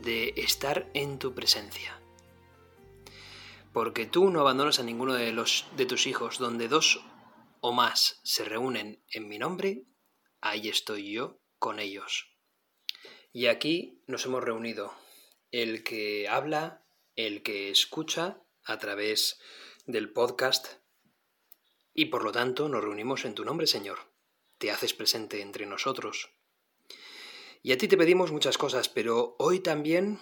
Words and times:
de 0.00 0.32
estar 0.36 0.90
en 0.94 1.18
tu 1.18 1.34
presencia. 1.34 2.00
Porque 3.72 4.06
tú 4.06 4.30
no 4.30 4.40
abandonas 4.40 4.78
a 4.78 4.82
ninguno 4.82 5.14
de, 5.14 5.32
los, 5.32 5.66
de 5.76 5.86
tus 5.86 6.06
hijos, 6.06 6.38
donde 6.38 6.68
dos 6.68 7.04
o 7.60 7.72
más 7.72 8.20
se 8.24 8.44
reúnen 8.44 9.04
en 9.10 9.28
mi 9.28 9.38
nombre, 9.38 9.84
ahí 10.40 10.68
estoy 10.68 11.12
yo 11.12 11.40
con 11.58 11.78
ellos. 11.78 12.26
Y 13.32 13.46
aquí 13.46 14.02
nos 14.06 14.24
hemos 14.26 14.42
reunido, 14.42 14.94
el 15.50 15.84
que 15.84 16.28
habla, 16.28 16.84
el 17.14 17.42
que 17.42 17.70
escucha 17.70 18.42
a 18.64 18.78
través 18.78 19.40
del 19.86 20.12
podcast, 20.12 20.66
y 21.94 22.06
por 22.06 22.24
lo 22.24 22.32
tanto 22.32 22.68
nos 22.68 22.82
reunimos 22.82 23.24
en 23.24 23.34
tu 23.34 23.44
nombre, 23.44 23.66
Señor. 23.66 23.98
Te 24.58 24.70
haces 24.70 24.94
presente 24.94 25.42
entre 25.42 25.66
nosotros. 25.66 26.30
Y 27.64 27.70
a 27.70 27.78
ti 27.78 27.86
te 27.86 27.96
pedimos 27.96 28.32
muchas 28.32 28.58
cosas, 28.58 28.88
pero 28.88 29.36
hoy 29.38 29.60
también 29.60 30.18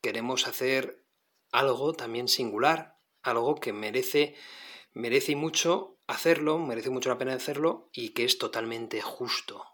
queremos 0.00 0.48
hacer 0.48 1.06
algo 1.52 1.92
también 1.92 2.26
singular, 2.26 2.98
algo 3.22 3.54
que 3.54 3.72
merece, 3.72 4.34
merece 4.92 5.36
mucho 5.36 6.00
hacerlo, 6.08 6.58
merece 6.58 6.90
mucho 6.90 7.08
la 7.08 7.18
pena 7.18 7.34
hacerlo 7.34 7.88
y 7.92 8.10
que 8.10 8.24
es 8.24 8.36
totalmente 8.38 9.00
justo. 9.00 9.64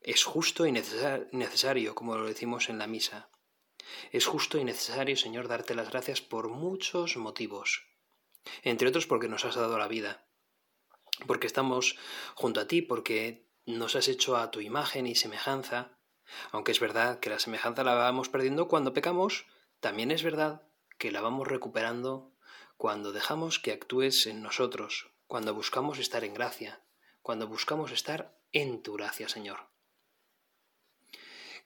Es 0.00 0.24
justo 0.24 0.66
y 0.66 0.72
necesario, 0.72 1.94
como 1.94 2.16
lo 2.16 2.26
decimos 2.26 2.70
en 2.70 2.78
la 2.78 2.88
misa. 2.88 3.30
Es 4.10 4.26
justo 4.26 4.58
y 4.58 4.64
necesario, 4.64 5.16
Señor, 5.16 5.46
darte 5.46 5.76
las 5.76 5.90
gracias 5.90 6.20
por 6.22 6.48
muchos 6.48 7.16
motivos. 7.16 7.86
Entre 8.62 8.88
otros 8.88 9.06
porque 9.06 9.28
nos 9.28 9.44
has 9.44 9.54
dado 9.54 9.78
la 9.78 9.86
vida, 9.86 10.28
porque 11.28 11.46
estamos 11.46 11.96
junto 12.34 12.60
a 12.60 12.66
ti, 12.66 12.82
porque 12.82 13.48
nos 13.64 13.94
has 13.94 14.08
hecho 14.08 14.36
a 14.36 14.50
tu 14.50 14.60
imagen 14.60 15.06
y 15.06 15.14
semejanza, 15.14 15.95
aunque 16.52 16.72
es 16.72 16.80
verdad 16.80 17.20
que 17.20 17.30
la 17.30 17.38
semejanza 17.38 17.84
la 17.84 17.94
vamos 17.94 18.28
perdiendo 18.28 18.68
cuando 18.68 18.92
pecamos, 18.92 19.46
también 19.80 20.10
es 20.10 20.22
verdad 20.22 20.62
que 20.98 21.10
la 21.12 21.20
vamos 21.20 21.46
recuperando 21.46 22.32
cuando 22.76 23.12
dejamos 23.12 23.58
que 23.58 23.72
actúes 23.72 24.26
en 24.26 24.42
nosotros, 24.42 25.10
cuando 25.26 25.54
buscamos 25.54 25.98
estar 25.98 26.24
en 26.24 26.34
gracia, 26.34 26.82
cuando 27.22 27.46
buscamos 27.46 27.90
estar 27.90 28.38
en 28.52 28.82
tu 28.82 28.94
gracia, 28.94 29.28
Señor. 29.28 29.68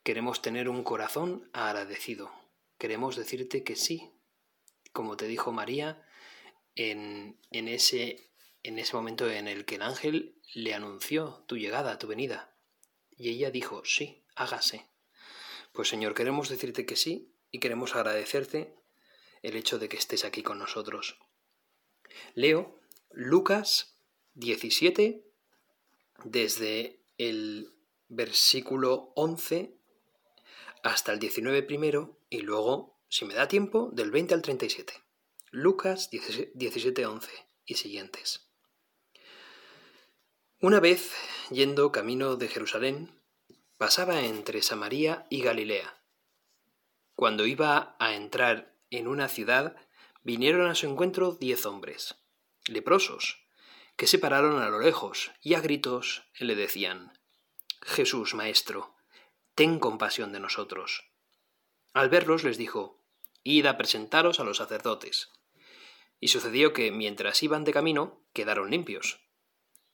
Queremos 0.02 0.40
tener 0.40 0.68
un 0.68 0.82
corazón 0.82 1.50
agradecido. 1.52 2.32
Queremos 2.78 3.16
decirte 3.16 3.62
que 3.62 3.76
sí, 3.76 4.10
como 4.92 5.16
te 5.16 5.26
dijo 5.26 5.52
María 5.52 6.02
en, 6.74 7.38
en, 7.50 7.68
ese, 7.68 8.30
en 8.62 8.78
ese 8.78 8.96
momento 8.96 9.30
en 9.30 9.48
el 9.48 9.66
que 9.66 9.74
el 9.74 9.82
ángel 9.82 10.40
le 10.54 10.74
anunció 10.74 11.44
tu 11.46 11.56
llegada, 11.56 11.98
tu 11.98 12.06
venida. 12.06 12.56
Y 13.10 13.28
ella 13.28 13.50
dijo, 13.50 13.82
sí, 13.84 14.19
hágase. 14.36 14.88
Pues 15.72 15.88
Señor, 15.88 16.14
queremos 16.14 16.48
decirte 16.48 16.86
que 16.86 16.96
sí 16.96 17.32
y 17.50 17.60
queremos 17.60 17.94
agradecerte 17.94 18.74
el 19.42 19.56
hecho 19.56 19.78
de 19.78 19.88
que 19.88 19.96
estés 19.96 20.24
aquí 20.24 20.42
con 20.42 20.58
nosotros. 20.58 21.18
Leo 22.34 22.80
Lucas 23.10 23.96
17 24.34 25.24
desde 26.24 27.00
el 27.18 27.72
versículo 28.08 29.12
11 29.14 29.76
hasta 30.82 31.12
el 31.12 31.18
19 31.18 31.62
primero 31.62 32.18
y 32.28 32.40
luego, 32.40 32.98
si 33.08 33.24
me 33.24 33.34
da 33.34 33.48
tiempo, 33.48 33.90
del 33.92 34.10
20 34.10 34.34
al 34.34 34.42
37. 34.42 34.92
Lucas 35.50 36.10
17, 36.10 37.06
11 37.06 37.30
y 37.66 37.74
siguientes. 37.74 38.46
Una 40.60 40.78
vez, 40.78 41.12
yendo 41.50 41.90
camino 41.90 42.36
de 42.36 42.48
Jerusalén, 42.48 43.19
pasaba 43.80 44.20
entre 44.20 44.60
Samaria 44.60 45.26
y 45.30 45.40
Galilea. 45.40 46.04
Cuando 47.14 47.46
iba 47.46 47.96
a 47.98 48.14
entrar 48.14 48.76
en 48.90 49.08
una 49.08 49.26
ciudad, 49.26 49.74
vinieron 50.22 50.68
a 50.68 50.74
su 50.74 50.86
encuentro 50.86 51.32
diez 51.32 51.64
hombres, 51.64 52.16
leprosos, 52.66 53.38
que 53.96 54.06
se 54.06 54.18
pararon 54.18 54.60
a 54.60 54.68
lo 54.68 54.80
lejos 54.80 55.30
y 55.40 55.54
a 55.54 55.60
gritos 55.60 56.24
le 56.38 56.56
decían, 56.56 57.18
Jesús, 57.80 58.34
Maestro, 58.34 58.96
ten 59.54 59.78
compasión 59.78 60.30
de 60.30 60.40
nosotros. 60.40 61.10
Al 61.94 62.10
verlos 62.10 62.44
les 62.44 62.58
dijo, 62.58 63.02
Id 63.44 63.64
a 63.64 63.78
presentaros 63.78 64.40
a 64.40 64.44
los 64.44 64.58
sacerdotes. 64.58 65.30
Y 66.20 66.28
sucedió 66.28 66.74
que, 66.74 66.92
mientras 66.92 67.42
iban 67.42 67.64
de 67.64 67.72
camino, 67.72 68.26
quedaron 68.34 68.70
limpios. 68.70 69.20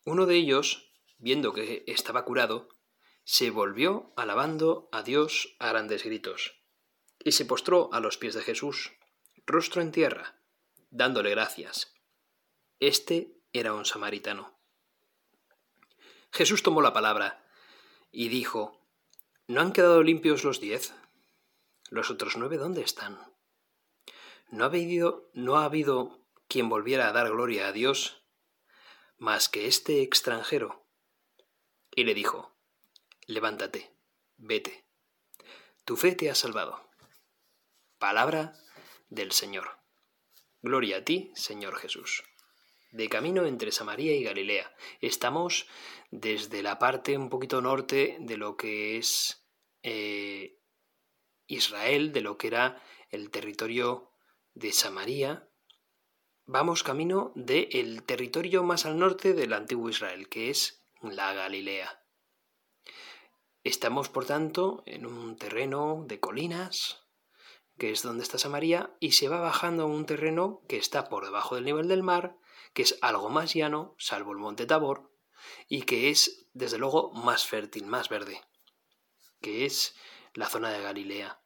Uno 0.04 0.26
de 0.26 0.34
ellos, 0.34 0.90
viendo 1.18 1.52
que 1.52 1.84
estaba 1.86 2.24
curado, 2.24 2.75
se 3.28 3.50
volvió 3.50 4.12
alabando 4.16 4.88
a 4.92 5.02
Dios 5.02 5.56
a 5.58 5.70
grandes 5.70 6.04
gritos, 6.04 6.62
y 7.18 7.32
se 7.32 7.44
postró 7.44 7.92
a 7.92 7.98
los 7.98 8.18
pies 8.18 8.34
de 8.34 8.42
Jesús, 8.42 8.92
rostro 9.46 9.82
en 9.82 9.90
tierra, 9.90 10.40
dándole 10.90 11.30
gracias. 11.30 11.92
Este 12.78 13.36
era 13.52 13.74
un 13.74 13.84
samaritano. 13.84 14.56
Jesús 16.30 16.62
tomó 16.62 16.82
la 16.82 16.92
palabra 16.92 17.44
y 18.12 18.28
dijo, 18.28 18.80
¿No 19.48 19.60
han 19.60 19.72
quedado 19.72 20.04
limpios 20.04 20.44
los 20.44 20.60
diez? 20.60 20.94
¿Los 21.90 22.12
otros 22.12 22.36
nueve 22.36 22.58
dónde 22.58 22.82
están? 22.82 23.18
¿No 24.50 24.62
ha 24.62 24.68
habido, 24.68 25.28
no 25.34 25.56
ha 25.56 25.64
habido 25.64 26.24
quien 26.46 26.68
volviera 26.68 27.08
a 27.08 27.12
dar 27.12 27.28
gloria 27.30 27.66
a 27.66 27.72
Dios 27.72 28.22
más 29.18 29.48
que 29.48 29.66
este 29.66 30.02
extranjero? 30.02 30.86
Y 31.90 32.04
le 32.04 32.14
dijo, 32.14 32.55
levántate, 33.26 33.92
vete. 34.36 34.84
Tu 35.84 35.96
fe 35.96 36.14
te 36.14 36.30
ha 36.30 36.34
salvado. 36.34 36.88
Palabra 37.98 38.54
del 39.08 39.32
Señor. 39.32 39.78
Gloria 40.62 40.98
a 40.98 41.04
ti, 41.04 41.32
Señor 41.34 41.76
Jesús. 41.76 42.24
De 42.90 43.08
camino 43.08 43.46
entre 43.46 43.72
Samaria 43.72 44.14
y 44.16 44.22
Galilea. 44.22 44.74
Estamos 45.00 45.66
desde 46.10 46.62
la 46.62 46.78
parte 46.78 47.16
un 47.16 47.28
poquito 47.28 47.60
norte 47.60 48.16
de 48.20 48.36
lo 48.36 48.56
que 48.56 48.96
es 48.96 49.46
eh, 49.82 50.58
Israel, 51.46 52.12
de 52.12 52.20
lo 52.20 52.38
que 52.38 52.48
era 52.48 52.82
el 53.10 53.30
territorio 53.30 54.12
de 54.54 54.72
Samaria. 54.72 55.48
Vamos 56.46 56.82
camino 56.82 57.32
del 57.34 58.02
territorio 58.04 58.62
más 58.62 58.86
al 58.86 58.98
norte 58.98 59.34
del 59.34 59.52
antiguo 59.52 59.90
Israel, 59.90 60.28
que 60.28 60.50
es 60.50 60.84
la 61.02 61.32
Galilea. 61.32 62.05
Estamos, 63.66 64.08
por 64.08 64.26
tanto, 64.26 64.84
en 64.86 65.06
un 65.06 65.36
terreno 65.36 66.04
de 66.06 66.20
colinas, 66.20 67.02
que 67.76 67.90
es 67.90 68.04
donde 68.04 68.22
está 68.22 68.38
Samaria, 68.38 68.94
y 69.00 69.10
se 69.10 69.28
va 69.28 69.40
bajando 69.40 69.82
a 69.82 69.86
un 69.86 70.06
terreno 70.06 70.62
que 70.68 70.76
está 70.76 71.08
por 71.08 71.24
debajo 71.24 71.56
del 71.56 71.64
nivel 71.64 71.88
del 71.88 72.04
mar, 72.04 72.36
que 72.74 72.82
es 72.82 72.96
algo 73.02 73.28
más 73.28 73.54
llano, 73.54 73.96
salvo 73.98 74.30
el 74.30 74.38
monte 74.38 74.66
Tabor, 74.66 75.10
y 75.66 75.82
que 75.82 76.10
es, 76.10 76.46
desde 76.52 76.78
luego, 76.78 77.10
más 77.12 77.44
fértil, 77.44 77.86
más 77.86 78.08
verde, 78.08 78.40
que 79.40 79.66
es 79.66 79.96
la 80.34 80.48
zona 80.48 80.70
de 80.70 80.82
Galilea. 80.82 81.40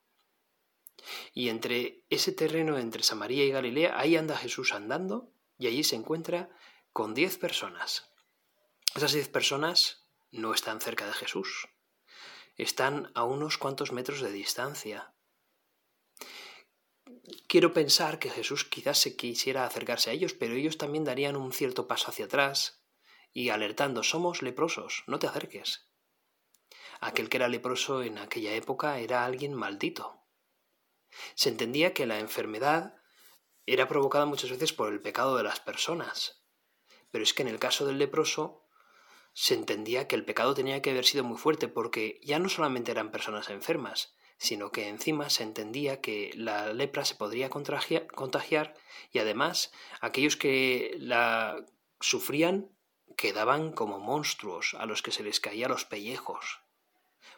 Y 1.33 1.49
entre 1.49 2.05
ese 2.11 2.33
terreno, 2.33 2.77
entre 2.77 3.03
Samaria 3.03 3.47
y 3.47 3.51
Galilea, 3.51 3.99
ahí 3.99 4.17
anda 4.17 4.37
Jesús 4.37 4.75
andando, 4.75 5.33
y 5.57 5.69
allí 5.69 5.85
se 5.85 5.97
encuentra 5.97 6.51
con 6.93 7.15
diez 7.15 7.39
personas. 7.39 8.13
Esas 8.95 9.15
diez 9.15 9.31
personas 9.31 10.07
no 10.31 10.53
están 10.53 10.83
cerca 10.83 11.07
de 11.07 11.15
Jesús, 11.15 11.71
están 12.63 13.11
a 13.15 13.25
unos 13.25 13.59
cuantos 13.59 13.93
metros 13.93 14.21
de 14.21 14.33
distancia. 14.33 15.15
Quiero 17.49 17.73
pensar 17.73 18.19
que 18.19 18.31
Jesús 18.31 18.65
quizás 18.65 18.99
se 18.99 19.17
quisiera 19.17 19.65
acercarse 19.65 20.11
a 20.11 20.13
ellos, 20.13 20.35
pero 20.35 20.55
ellos 20.55 20.79
también 20.79 21.05
darían 21.05 21.37
un 21.37 21.53
cierto 21.53 21.89
paso 21.89 22.11
hacia 22.11 22.27
atrás 22.27 22.85
y 23.33 23.49
alertando, 23.49 24.03
somos 24.03 24.43
leprosos, 24.43 25.05
no 25.07 25.19
te 25.19 25.27
acerques. 25.27 25.89
Aquel 27.01 27.29
que 27.29 27.39
era 27.39 27.49
leproso 27.49 28.03
en 28.03 28.19
aquella 28.19 28.55
época 28.55 28.99
era 28.99 29.25
alguien 29.25 29.55
maldito. 29.55 30.23
Se 31.35 31.49
entendía 31.49 31.95
que 31.95 32.07
la 32.07 32.19
enfermedad 32.19 32.95
era 33.67 33.89
provocada 33.89 34.27
muchas 34.27 34.51
veces 34.51 34.73
por 34.73 34.93
el 34.93 35.01
pecado 35.01 35.37
de 35.37 35.45
las 35.45 35.61
personas, 35.61 36.45
pero 37.11 37.25
es 37.25 37.35
que 37.35 37.43
en 37.43 37.49
el 37.49 37.59
caso 37.59 37.87
del 37.87 37.99
leproso 37.99 38.65
se 39.33 39.55
entendía 39.55 40.09
que 40.09 40.17
el 40.17 40.25
pecado 40.25 40.55
tenía 40.55 40.83
que 40.83 40.91
haber 40.91 41.05
sido 41.05 41.25
muy 41.25 41.39
fuerte 41.39 41.69
porque 41.69 42.21
ya 42.23 42.39
no 42.39 42.49
solamente 42.49 42.91
eran 42.91 43.11
personas 43.11 43.49
enfermas, 43.51 44.15
sino 44.39 44.73
que 44.73 44.89
encima 44.89 45.31
se 45.31 45.43
entendía 45.43 46.01
que 46.01 46.31
la 46.35 46.73
lepra 46.73 47.05
se 47.05 47.15
podría 47.15 47.51
contagiar 47.51 48.75
y 49.13 49.19
además 49.19 49.73
aquellos 50.01 50.37
que 50.37 50.97
la 50.99 51.67
sufrían 52.01 52.71
quedaban 53.17 53.73
como 53.73 53.99
monstruos 53.99 54.75
a 54.79 54.87
los 54.87 55.03
que 55.03 55.13
se 55.13 55.23
les 55.23 55.41
caía 55.41 55.69
los 55.69 55.85
pellejos. 55.85 56.61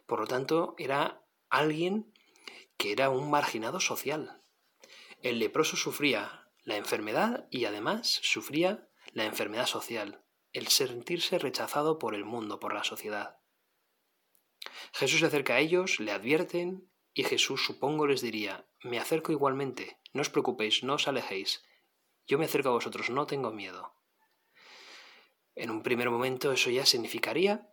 Por 0.06 0.20
lo 0.20 0.26
tanto, 0.26 0.76
era 0.78 1.24
alguien 1.50 2.12
que 2.76 2.92
era 2.92 3.10
un 3.10 3.30
marginado 3.30 3.80
social. 3.80 4.40
El 5.22 5.38
leproso 5.38 5.76
sufría 5.76 6.48
la 6.64 6.76
enfermedad 6.76 7.46
y 7.50 7.64
además 7.64 8.20
sufría 8.22 8.88
la 9.12 9.24
enfermedad 9.24 9.66
social, 9.66 10.21
el 10.52 10.68
sentirse 10.68 11.38
rechazado 11.38 11.98
por 11.98 12.14
el 12.14 12.24
mundo, 12.24 12.60
por 12.60 12.74
la 12.74 12.84
sociedad. 12.84 13.38
Jesús 14.92 15.20
se 15.20 15.26
acerca 15.26 15.54
a 15.54 15.58
ellos, 15.60 16.00
le 16.00 16.12
advierten, 16.12 16.90
y 17.14 17.24
Jesús 17.24 17.64
supongo 17.64 18.06
les 18.06 18.20
diría, 18.20 18.66
me 18.82 18.98
acerco 18.98 19.32
igualmente, 19.32 19.98
no 20.12 20.22
os 20.22 20.30
preocupéis, 20.30 20.82
no 20.82 20.94
os 20.94 21.08
alejéis, 21.08 21.62
yo 22.26 22.38
me 22.38 22.44
acerco 22.44 22.68
a 22.68 22.72
vosotros, 22.72 23.10
no 23.10 23.26
tengo 23.26 23.50
miedo. 23.50 23.94
En 25.54 25.70
un 25.70 25.82
primer 25.82 26.10
momento 26.10 26.52
eso 26.52 26.70
ya 26.70 26.86
significaría, 26.86 27.70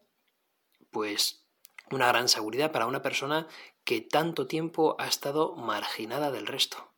pues, 0.92 1.46
una 1.92 2.08
gran 2.08 2.28
seguridad 2.28 2.72
para 2.72 2.86
una 2.86 3.02
persona 3.02 3.48
que 3.84 4.02
tanto 4.02 4.48
tiempo 4.48 4.96
ha 5.00 5.08
estado 5.08 5.56
marginada 5.56 6.32
del 6.32 6.48
resto. 6.48 6.94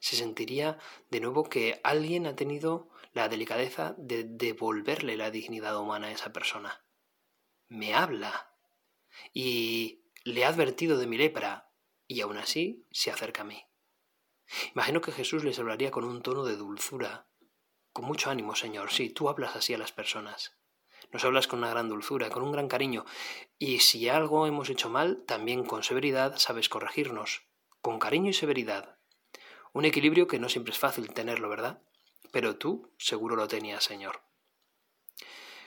Se 0.00 0.16
sentiría 0.16 0.78
de 1.10 1.20
nuevo 1.20 1.44
que 1.44 1.80
alguien 1.84 2.26
ha 2.26 2.36
tenido 2.36 2.90
la 3.16 3.30
delicadeza 3.30 3.94
de 3.96 4.24
devolverle 4.24 5.16
la 5.16 5.30
dignidad 5.30 5.80
humana 5.80 6.08
a 6.08 6.10
esa 6.10 6.34
persona. 6.34 6.84
Me 7.66 7.94
habla 7.94 8.52
y 9.32 10.04
le 10.24 10.44
ha 10.44 10.48
advertido 10.48 10.98
de 10.98 11.06
mi 11.06 11.16
lepra 11.16 11.72
y 12.06 12.20
aún 12.20 12.36
así 12.36 12.86
se 12.90 13.10
acerca 13.10 13.40
a 13.40 13.46
mí. 13.46 13.64
Imagino 14.74 15.00
que 15.00 15.12
Jesús 15.12 15.44
les 15.44 15.58
hablaría 15.58 15.90
con 15.90 16.04
un 16.04 16.20
tono 16.20 16.44
de 16.44 16.56
dulzura, 16.56 17.26
con 17.94 18.04
mucho 18.04 18.28
ánimo, 18.28 18.54
Señor. 18.54 18.92
Sí, 18.92 19.08
tú 19.08 19.30
hablas 19.30 19.56
así 19.56 19.72
a 19.72 19.78
las 19.78 19.92
personas. 19.92 20.58
Nos 21.10 21.24
hablas 21.24 21.46
con 21.46 21.60
una 21.60 21.70
gran 21.70 21.88
dulzura, 21.88 22.28
con 22.28 22.42
un 22.42 22.52
gran 22.52 22.68
cariño, 22.68 23.06
y 23.58 23.78
si 23.78 24.10
algo 24.10 24.46
hemos 24.46 24.68
hecho 24.68 24.90
mal, 24.90 25.24
también 25.26 25.64
con 25.64 25.82
severidad 25.82 26.36
sabes 26.36 26.68
corregirnos, 26.68 27.46
con 27.80 27.98
cariño 27.98 28.28
y 28.28 28.34
severidad. 28.34 28.98
Un 29.72 29.86
equilibrio 29.86 30.26
que 30.26 30.38
no 30.38 30.50
siempre 30.50 30.72
es 30.72 30.78
fácil 30.78 31.14
tenerlo, 31.14 31.48
¿verdad? 31.48 31.80
Pero 32.32 32.56
tú 32.56 32.90
seguro 32.98 33.36
lo 33.36 33.48
tenías, 33.48 33.84
Señor. 33.84 34.22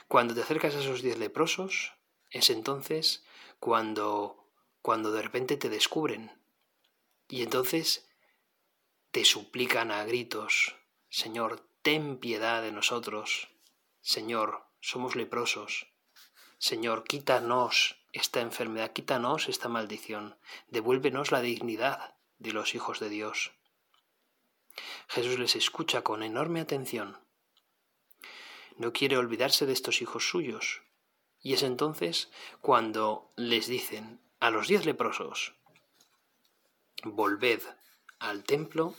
Cuando 0.08 0.34
te 0.34 0.42
acercas 0.42 0.74
a 0.74 0.80
esos 0.80 1.02
diez 1.02 1.18
leprosos, 1.18 1.92
es 2.30 2.50
entonces 2.50 3.24
cuando, 3.58 4.50
cuando 4.82 5.12
de 5.12 5.22
repente 5.22 5.56
te 5.56 5.68
descubren. 5.68 6.32
Y 7.28 7.42
entonces 7.42 8.08
te 9.12 9.24
suplican 9.24 9.90
a 9.90 10.04
gritos, 10.04 10.76
Señor, 11.08 11.66
ten 11.82 12.18
piedad 12.18 12.62
de 12.62 12.72
nosotros. 12.72 13.48
Señor, 14.00 14.66
somos 14.80 15.16
leprosos. 15.16 15.86
Señor, 16.58 17.04
quítanos 17.04 17.96
esta 18.12 18.40
enfermedad, 18.40 18.92
quítanos 18.92 19.48
esta 19.48 19.68
maldición, 19.68 20.36
devuélvenos 20.68 21.30
la 21.32 21.40
dignidad 21.40 22.16
de 22.38 22.52
los 22.52 22.74
hijos 22.74 23.00
de 23.00 23.08
Dios. 23.08 23.52
Jesús 25.08 25.38
les 25.38 25.56
escucha 25.56 26.02
con 26.02 26.22
enorme 26.22 26.60
atención. 26.60 27.18
No 28.76 28.92
quiere 28.92 29.16
olvidarse 29.16 29.66
de 29.66 29.72
estos 29.72 30.02
hijos 30.02 30.28
suyos. 30.28 30.82
Y 31.42 31.54
es 31.54 31.62
entonces 31.62 32.30
cuando 32.60 33.30
les 33.36 33.66
dicen 33.66 34.20
a 34.40 34.50
los 34.50 34.68
diez 34.68 34.84
leprosos, 34.84 35.54
volved 37.02 37.62
al 38.18 38.44
templo, 38.44 38.94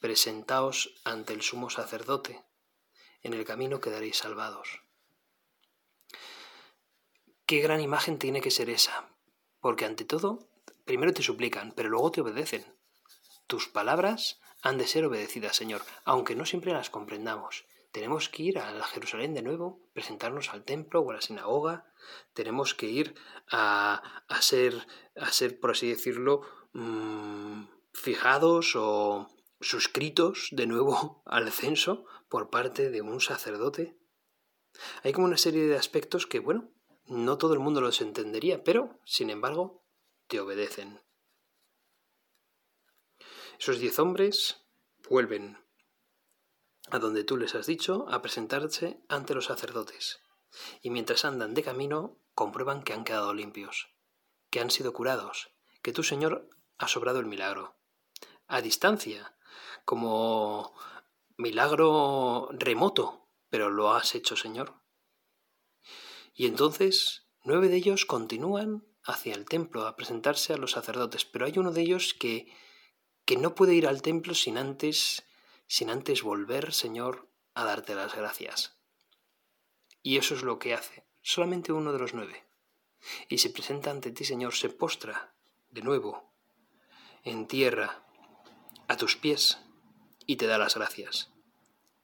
presentaos 0.00 0.94
ante 1.04 1.32
el 1.32 1.42
sumo 1.42 1.70
sacerdote, 1.70 2.42
en 3.22 3.32
el 3.32 3.44
camino 3.44 3.80
quedaréis 3.80 4.18
salvados. 4.18 4.82
Qué 7.46 7.60
gran 7.60 7.80
imagen 7.80 8.18
tiene 8.18 8.40
que 8.40 8.50
ser 8.50 8.70
esa, 8.70 9.08
porque 9.60 9.84
ante 9.84 10.04
todo, 10.04 10.48
primero 10.84 11.12
te 11.12 11.22
suplican, 11.22 11.72
pero 11.72 11.88
luego 11.88 12.10
te 12.10 12.20
obedecen. 12.20 12.64
Tus 13.46 13.68
palabras 13.68 14.40
han 14.64 14.78
de 14.78 14.86
ser 14.86 15.04
obedecidas, 15.04 15.54
Señor, 15.54 15.82
aunque 16.04 16.34
no 16.34 16.46
siempre 16.46 16.72
las 16.72 16.88
comprendamos. 16.88 17.66
Tenemos 17.92 18.30
que 18.30 18.42
ir 18.42 18.58
a 18.58 18.82
Jerusalén 18.84 19.34
de 19.34 19.42
nuevo, 19.42 19.78
presentarnos 19.92 20.48
al 20.48 20.64
templo 20.64 21.00
o 21.00 21.10
a 21.10 21.14
la 21.14 21.20
sinagoga, 21.20 21.92
tenemos 22.32 22.74
que 22.74 22.86
ir 22.86 23.14
a, 23.50 24.24
a 24.26 24.42
ser, 24.42 24.86
a 25.16 25.30
ser, 25.30 25.60
por 25.60 25.72
así 25.72 25.88
decirlo, 25.88 26.40
mmm, 26.72 27.64
fijados 27.92 28.74
o 28.74 29.28
suscritos 29.60 30.48
de 30.50 30.66
nuevo 30.66 31.22
al 31.26 31.52
censo 31.52 32.06
por 32.30 32.48
parte 32.48 32.90
de 32.90 33.02
un 33.02 33.20
sacerdote. 33.20 33.98
Hay 35.02 35.12
como 35.12 35.26
una 35.26 35.36
serie 35.36 35.66
de 35.66 35.76
aspectos 35.76 36.26
que, 36.26 36.40
bueno, 36.40 36.70
no 37.06 37.36
todo 37.36 37.52
el 37.52 37.60
mundo 37.60 37.82
los 37.82 38.00
entendería, 38.00 38.64
pero, 38.64 38.98
sin 39.04 39.28
embargo, 39.28 39.84
te 40.26 40.40
obedecen. 40.40 41.03
Esos 43.58 43.78
diez 43.78 43.98
hombres 43.98 44.66
vuelven 45.08 45.58
a 46.90 46.98
donde 46.98 47.24
tú 47.24 47.36
les 47.36 47.54
has 47.54 47.66
dicho 47.66 48.06
a 48.10 48.20
presentarse 48.20 49.00
ante 49.08 49.34
los 49.34 49.46
sacerdotes, 49.46 50.20
y 50.82 50.90
mientras 50.90 51.24
andan 51.24 51.54
de 51.54 51.62
camino 51.62 52.18
comprueban 52.34 52.82
que 52.82 52.92
han 52.92 53.04
quedado 53.04 53.32
limpios, 53.32 53.88
que 54.50 54.60
han 54.60 54.70
sido 54.70 54.92
curados, 54.92 55.50
que 55.82 55.92
tu 55.92 56.02
Señor 56.02 56.48
ha 56.78 56.88
sobrado 56.88 57.20
el 57.20 57.26
milagro 57.26 57.76
a 58.46 58.60
distancia, 58.60 59.36
como 59.84 60.74
milagro 61.36 62.48
remoto, 62.52 63.28
pero 63.48 63.70
lo 63.70 63.92
has 63.92 64.14
hecho, 64.14 64.36
Señor. 64.36 64.80
Y 66.34 66.46
entonces 66.46 67.28
nueve 67.42 67.68
de 67.68 67.76
ellos 67.76 68.04
continúan 68.04 68.86
hacia 69.02 69.34
el 69.34 69.44
templo 69.44 69.86
a 69.86 69.96
presentarse 69.96 70.52
a 70.52 70.56
los 70.56 70.72
sacerdotes, 70.72 71.24
pero 71.24 71.46
hay 71.46 71.58
uno 71.58 71.70
de 71.70 71.82
ellos 71.82 72.14
que, 72.14 72.52
que 73.24 73.36
no 73.36 73.54
puede 73.54 73.74
ir 73.74 73.86
al 73.86 74.02
templo 74.02 74.34
sin 74.34 74.58
antes, 74.58 75.24
sin 75.66 75.90
antes 75.90 76.22
volver, 76.22 76.72
Señor, 76.72 77.28
a 77.54 77.64
darte 77.64 77.94
las 77.94 78.14
gracias. 78.14 78.76
Y 80.02 80.18
eso 80.18 80.34
es 80.34 80.42
lo 80.42 80.58
que 80.58 80.74
hace, 80.74 81.06
solamente 81.22 81.72
uno 81.72 81.92
de 81.92 81.98
los 81.98 82.14
nueve. 82.14 82.44
Y 83.28 83.38
se 83.38 83.50
presenta 83.50 83.90
ante 83.90 84.10
ti, 84.10 84.24
Señor, 84.24 84.54
se 84.54 84.68
postra 84.68 85.34
de 85.70 85.82
nuevo 85.82 86.32
en 87.22 87.46
tierra 87.46 88.04
a 88.88 88.96
tus 88.96 89.16
pies 89.16 89.58
y 90.26 90.36
te 90.36 90.46
da 90.46 90.58
las 90.58 90.74
gracias. 90.74 91.32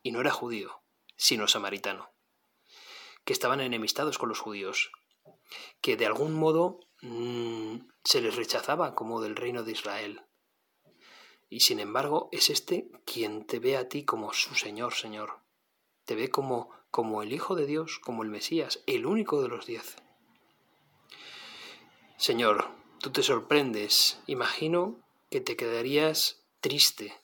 Y 0.02 0.12
no 0.12 0.20
era 0.20 0.30
judío, 0.30 0.82
sino 1.16 1.46
samaritano, 1.46 2.10
que 3.24 3.34
estaban 3.34 3.60
enemistados 3.60 4.16
con 4.16 4.30
los 4.30 4.40
judíos, 4.40 4.90
que 5.82 5.96
de 5.96 6.06
algún 6.06 6.32
modo 6.32 6.80
mmm, 7.02 7.76
se 8.04 8.22
les 8.22 8.36
rechazaba 8.36 8.94
como 8.94 9.20
del 9.20 9.36
reino 9.36 9.62
de 9.62 9.72
Israel. 9.72 10.22
Y 11.50 11.60
sin 11.60 11.80
embargo 11.80 12.28
es 12.30 12.48
este 12.48 12.88
quien 13.04 13.44
te 13.44 13.58
ve 13.58 13.76
a 13.76 13.88
ti 13.88 14.04
como 14.04 14.32
su 14.32 14.54
Señor, 14.54 14.94
Señor. 14.94 15.40
Te 16.04 16.14
ve 16.14 16.30
como, 16.30 16.70
como 16.92 17.22
el 17.22 17.32
Hijo 17.32 17.56
de 17.56 17.66
Dios, 17.66 17.98
como 17.98 18.22
el 18.22 18.30
Mesías, 18.30 18.82
el 18.86 19.04
único 19.04 19.42
de 19.42 19.48
los 19.48 19.66
diez. 19.66 19.96
Señor, 22.16 22.68
tú 23.00 23.10
te 23.10 23.24
sorprendes. 23.24 24.20
Imagino 24.26 25.00
que 25.28 25.40
te 25.40 25.56
quedarías 25.56 26.44
triste, 26.60 27.14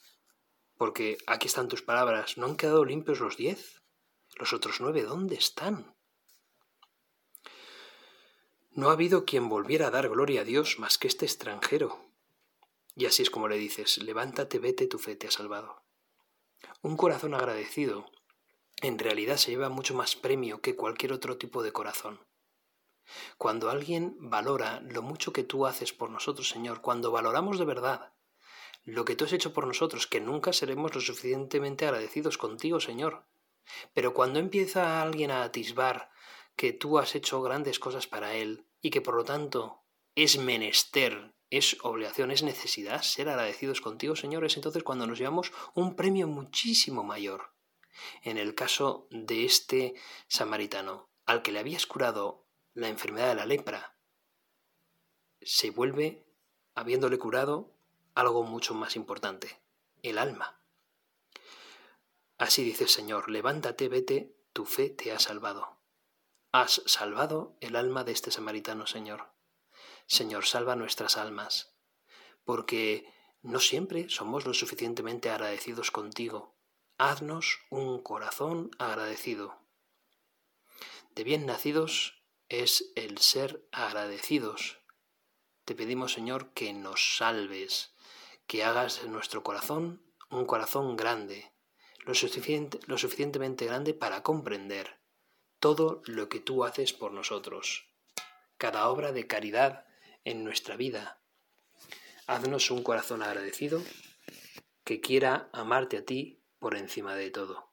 porque 0.76 1.18
aquí 1.26 1.46
están 1.46 1.68
tus 1.68 1.82
palabras, 1.82 2.36
¿no 2.36 2.46
han 2.46 2.56
quedado 2.56 2.84
limpios 2.84 3.20
los 3.20 3.36
diez? 3.36 3.80
¿Los 4.34 4.52
otros 4.52 4.80
nueve 4.80 5.02
dónde 5.02 5.36
están? 5.36 5.94
No 8.72 8.90
ha 8.90 8.92
habido 8.92 9.24
quien 9.24 9.48
volviera 9.48 9.86
a 9.86 9.90
dar 9.90 10.08
gloria 10.08 10.40
a 10.40 10.44
Dios 10.44 10.78
más 10.78 10.98
que 10.98 11.08
este 11.08 11.24
extranjero. 11.24 12.05
Y 12.96 13.06
así 13.06 13.22
es 13.22 13.30
como 13.30 13.46
le 13.46 13.58
dices, 13.58 13.98
levántate, 13.98 14.58
vete, 14.58 14.86
tu 14.86 14.98
fe 14.98 15.14
te 15.16 15.28
ha 15.28 15.30
salvado. 15.30 15.82
Un 16.80 16.96
corazón 16.96 17.34
agradecido 17.34 18.06
en 18.80 18.98
realidad 18.98 19.36
se 19.36 19.50
lleva 19.50 19.68
mucho 19.68 19.94
más 19.94 20.16
premio 20.16 20.60
que 20.60 20.76
cualquier 20.76 21.12
otro 21.12 21.36
tipo 21.36 21.62
de 21.62 21.72
corazón. 21.72 22.20
Cuando 23.38 23.70
alguien 23.70 24.16
valora 24.18 24.80
lo 24.80 25.02
mucho 25.02 25.32
que 25.32 25.44
tú 25.44 25.66
haces 25.66 25.92
por 25.92 26.10
nosotros, 26.10 26.48
Señor, 26.48 26.80
cuando 26.80 27.10
valoramos 27.10 27.58
de 27.58 27.64
verdad 27.64 28.12
lo 28.84 29.04
que 29.04 29.16
tú 29.16 29.24
has 29.24 29.32
hecho 29.32 29.52
por 29.52 29.66
nosotros, 29.66 30.06
que 30.06 30.20
nunca 30.20 30.52
seremos 30.52 30.94
lo 30.94 31.00
suficientemente 31.00 31.86
agradecidos 31.86 32.38
contigo, 32.38 32.80
Señor. 32.80 33.26
Pero 33.94 34.14
cuando 34.14 34.38
empieza 34.38 35.02
alguien 35.02 35.30
a 35.30 35.42
atisbar 35.42 36.10
que 36.54 36.72
tú 36.72 36.98
has 36.98 37.14
hecho 37.14 37.42
grandes 37.42 37.78
cosas 37.78 38.06
para 38.06 38.34
él 38.34 38.66
y 38.80 38.90
que 38.90 39.00
por 39.00 39.16
lo 39.16 39.24
tanto 39.24 39.82
es 40.14 40.38
menester, 40.38 41.35
es 41.50 41.76
obligación, 41.82 42.30
es 42.30 42.42
necesidad 42.42 43.02
ser 43.02 43.28
agradecidos 43.28 43.80
contigo, 43.80 44.16
Señor, 44.16 44.44
es 44.44 44.56
entonces 44.56 44.82
cuando 44.82 45.06
nos 45.06 45.18
llevamos 45.18 45.52
un 45.74 45.94
premio 45.94 46.26
muchísimo 46.26 47.04
mayor. 47.04 47.52
En 48.22 48.36
el 48.36 48.54
caso 48.54 49.06
de 49.10 49.44
este 49.44 49.94
samaritano, 50.28 51.08
al 51.24 51.42
que 51.42 51.52
le 51.52 51.60
habías 51.60 51.86
curado 51.86 52.46
la 52.74 52.88
enfermedad 52.88 53.28
de 53.28 53.34
la 53.36 53.46
lepra, 53.46 53.96
se 55.40 55.70
vuelve 55.70 56.26
habiéndole 56.74 57.18
curado 57.18 57.72
algo 58.14 58.42
mucho 58.42 58.74
más 58.74 58.96
importante, 58.96 59.62
el 60.02 60.18
alma. 60.18 60.60
Así 62.38 62.64
dice 62.64 62.84
el 62.84 62.90
Señor, 62.90 63.30
levántate, 63.30 63.88
vete, 63.88 64.36
tu 64.52 64.66
fe 64.66 64.90
te 64.90 65.12
ha 65.12 65.18
salvado. 65.18 65.78
Has 66.52 66.82
salvado 66.86 67.56
el 67.60 67.76
alma 67.76 68.04
de 68.04 68.12
este 68.12 68.30
samaritano, 68.30 68.86
Señor. 68.86 69.32
Señor, 70.06 70.46
salva 70.46 70.76
nuestras 70.76 71.16
almas, 71.16 71.74
porque 72.44 73.12
no 73.42 73.58
siempre 73.60 74.08
somos 74.08 74.46
lo 74.46 74.54
suficientemente 74.54 75.30
agradecidos 75.30 75.90
contigo. 75.90 76.56
Haznos 76.96 77.58
un 77.70 78.02
corazón 78.02 78.70
agradecido. 78.78 79.60
De 81.14 81.24
bien 81.24 81.44
nacidos 81.44 82.22
es 82.48 82.92
el 82.94 83.18
ser 83.18 83.68
agradecidos. 83.72 84.78
Te 85.64 85.74
pedimos, 85.74 86.12
Señor, 86.12 86.52
que 86.52 86.72
nos 86.72 87.16
salves, 87.16 87.94
que 88.46 88.64
hagas 88.64 89.02
de 89.02 89.08
nuestro 89.08 89.42
corazón 89.42 90.02
un 90.30 90.46
corazón 90.46 90.96
grande, 90.96 91.52
lo, 92.04 92.12
lo 92.86 92.98
suficientemente 92.98 93.66
grande 93.66 93.94
para 93.94 94.22
comprender 94.22 95.00
todo 95.58 96.02
lo 96.04 96.28
que 96.28 96.40
tú 96.40 96.64
haces 96.64 96.92
por 96.92 97.12
nosotros, 97.12 97.88
cada 98.56 98.88
obra 98.88 99.12
de 99.12 99.26
caridad 99.26 99.86
en 100.26 100.42
nuestra 100.42 100.76
vida. 100.76 101.20
Haznos 102.26 102.72
un 102.72 102.82
corazón 102.82 103.22
agradecido 103.22 103.80
que 104.84 105.00
quiera 105.00 105.48
amarte 105.52 105.98
a 105.98 106.04
ti 106.04 106.42
por 106.58 106.76
encima 106.76 107.14
de 107.14 107.30
todo. 107.30 107.72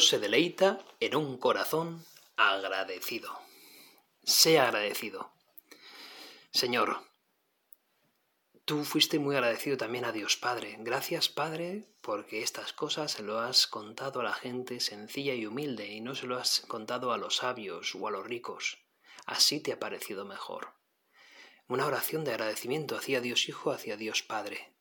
Se 0.00 0.18
deleita 0.18 0.80
en 0.98 1.14
un 1.14 1.36
corazón 1.36 2.06
agradecido. 2.36 3.38
Sea 4.24 4.68
agradecido. 4.68 5.30
Señor, 6.52 7.02
tú 8.64 8.84
fuiste 8.84 9.18
muy 9.18 9.36
agradecido 9.36 9.76
también 9.76 10.06
a 10.06 10.12
Dios 10.12 10.38
Padre. 10.38 10.76
Gracias 10.80 11.28
Padre 11.28 11.86
porque 12.00 12.42
estas 12.42 12.72
cosas 12.72 13.12
se 13.12 13.22
lo 13.22 13.40
has 13.40 13.66
contado 13.66 14.20
a 14.20 14.24
la 14.24 14.32
gente 14.32 14.80
sencilla 14.80 15.34
y 15.34 15.44
humilde 15.44 15.86
y 15.86 16.00
no 16.00 16.14
se 16.14 16.26
lo 16.26 16.38
has 16.38 16.60
contado 16.60 17.12
a 17.12 17.18
los 17.18 17.36
sabios 17.36 17.94
o 17.94 18.08
a 18.08 18.10
los 18.10 18.26
ricos. 18.26 18.78
Así 19.26 19.60
te 19.60 19.72
ha 19.74 19.78
parecido 19.78 20.24
mejor. 20.24 20.72
Una 21.68 21.86
oración 21.86 22.24
de 22.24 22.32
agradecimiento 22.32 22.96
hacia 22.96 23.20
Dios 23.20 23.48
Hijo, 23.50 23.70
hacia 23.70 23.98
Dios 23.98 24.22
Padre. 24.22 24.72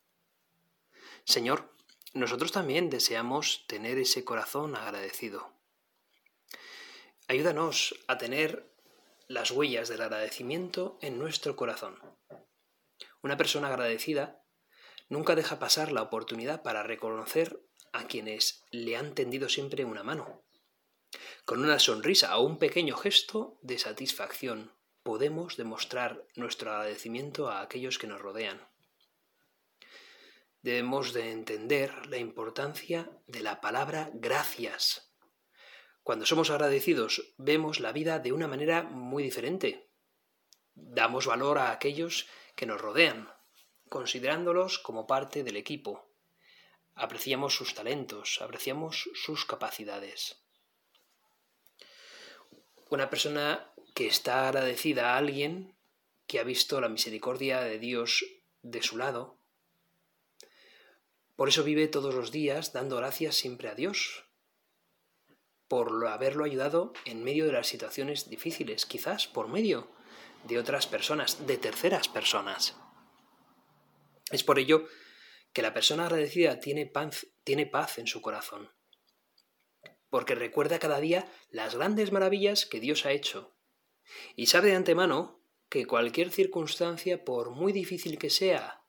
Señor, 1.25 1.69
nosotros 2.13 2.51
también 2.51 2.89
deseamos 2.89 3.66
tener 3.68 3.98
ese 4.00 4.24
corazón 4.25 4.75
agradecido. 4.75 5.54
Ayúdanos 7.28 7.96
a 8.08 8.18
tener 8.18 8.74
las 9.28 9.51
huellas 9.51 9.89
del 9.89 10.01
agradecimiento 10.01 10.98
en 11.01 11.20
nuestro 11.20 11.56
corazón. 11.56 12.00
Una 13.22 13.38
persona 13.38 13.68
agradecida 13.68 14.44
nunca 15.08 15.36
deja 15.36 15.60
pasar 15.60 15.92
la 15.92 16.01
oportunidad 16.01 16.63
para 16.63 16.84
reconocer 16.84 17.62
a 17.94 18.06
quienes 18.08 18.63
le 18.72 18.98
han 18.98 19.13
tendido 19.13 19.50
siempre 19.50 19.86
una 19.86 20.04
mano. 20.04 20.44
Con 21.46 21.63
una 21.63 21.80
sonrisa 21.80 22.38
o 22.38 22.46
un 22.46 22.58
pequeño 22.58 22.96
gesto 22.96 23.60
de 23.62 23.78
satisfacción 23.78 24.72
podemos 25.04 25.58
demostrar 25.58 26.25
nuestro 26.36 26.72
agradecimiento 26.72 27.50
a 27.50 27.62
aquellos 27.62 27.98
que 27.98 28.08
nos 28.08 28.22
rodean 28.22 28.68
debemos 30.62 31.13
de 31.13 31.32
entender 31.32 32.08
la 32.08 32.18
importancia 32.18 33.10
de 33.28 33.42
la 33.42 33.62
palabra 33.62 34.10
gracias. 34.13 35.13
Cuando 36.04 36.25
somos 36.25 36.50
agradecidos 36.50 37.34
vemos 37.38 37.80
la 37.80 37.92
vida 37.92 38.20
de 38.20 38.32
una 38.32 38.48
manera 38.48 38.84
muy 38.84 39.24
diferente. 39.24 39.92
Damos 40.74 41.25
valor 41.25 41.60
a 41.60 41.72
aquellos 41.72 42.28
que 42.56 42.66
nos 42.66 42.82
rodean, 42.82 43.30
considerándolos 43.89 44.80
como 44.80 45.08
parte 45.08 45.44
del 45.44 45.58
equipo. 45.58 46.12
Apreciamos 46.96 47.56
sus 47.56 47.74
talentos, 47.74 48.42
apreciamos 48.42 49.10
sus 49.13 49.46
capacidades. 49.46 50.44
Una 52.89 53.10
persona 53.10 53.72
que 53.94 54.08
está 54.08 54.48
agradecida 54.48 55.13
a 55.13 55.18
alguien 55.18 55.78
que 56.25 56.39
ha 56.39 56.44
visto 56.44 56.82
la 56.82 56.89
misericordia 56.89 57.62
de 57.62 57.80
Dios 57.80 58.25
de 58.62 58.82
su 58.82 58.98
lado, 58.98 59.38
por 61.39 61.48
eso 61.48 61.63
vive 61.63 61.88
todos 61.88 62.13
los 62.13 62.34
días 62.34 62.74
dando 62.74 62.98
gracias 62.98 63.36
siempre 63.36 63.69
a 63.69 63.74
Dios, 63.74 64.25
por 65.69 66.05
haberlo 66.05 66.43
ayudado 66.43 66.91
en 67.05 67.24
medio 67.24 67.46
de 67.46 67.53
las 67.53 67.67
situaciones 67.67 68.29
difíciles, 68.29 68.86
quizás 68.86 69.25
por 69.27 69.48
medio 69.48 69.89
de 70.43 70.60
otras 70.60 70.86
personas, 70.86 71.48
de 71.48 71.58
terceras 71.58 72.10
personas. 72.10 72.75
Es 74.31 74.43
por 74.43 74.60
ello 74.60 74.86
que 75.53 75.62
la 75.62 75.74
persona 75.74 76.08
agradecida 76.08 76.60
tiene 76.60 76.86
paz, 76.86 77.24
en 77.98 78.08
su 78.08 78.22
corazón, 78.22 78.74
porque 80.10 80.36
recuerda 80.36 80.77
cada 80.77 81.00
día 81.00 81.25
las 81.51 81.74
grandes 81.74 82.12
maravillas 82.12 82.65
que 82.65 82.81
Dios 82.81 83.05
ha 83.05 83.13
hecho, 83.13 83.55
y 84.36 84.48
sabe 84.48 84.72
de 84.72 84.75
antemano 84.75 85.41
que 85.69 85.86
cualquier 85.86 86.31
circunstancia, 86.31 87.24
por 87.24 87.51
muy 87.51 87.72
difícil 87.72 88.19
que 88.19 88.29
sea, 88.29 88.84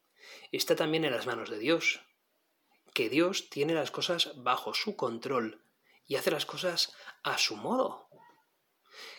está 0.50 0.74
también 0.74 1.04
en 1.04 1.12
las 1.12 1.28
manos 1.28 1.48
de 1.48 1.60
Dios, 1.60 2.09
que 2.94 3.08
Dios 3.08 3.50
tiene 3.50 3.74
las 3.74 3.90
cosas 3.90 4.32
bajo 4.36 4.74
su 4.74 4.96
control 4.96 5.62
y 6.06 6.16
hace 6.16 6.30
las 6.30 6.46
cosas 6.46 6.92
a 7.22 7.38
su 7.38 7.56
modo. 7.56 8.08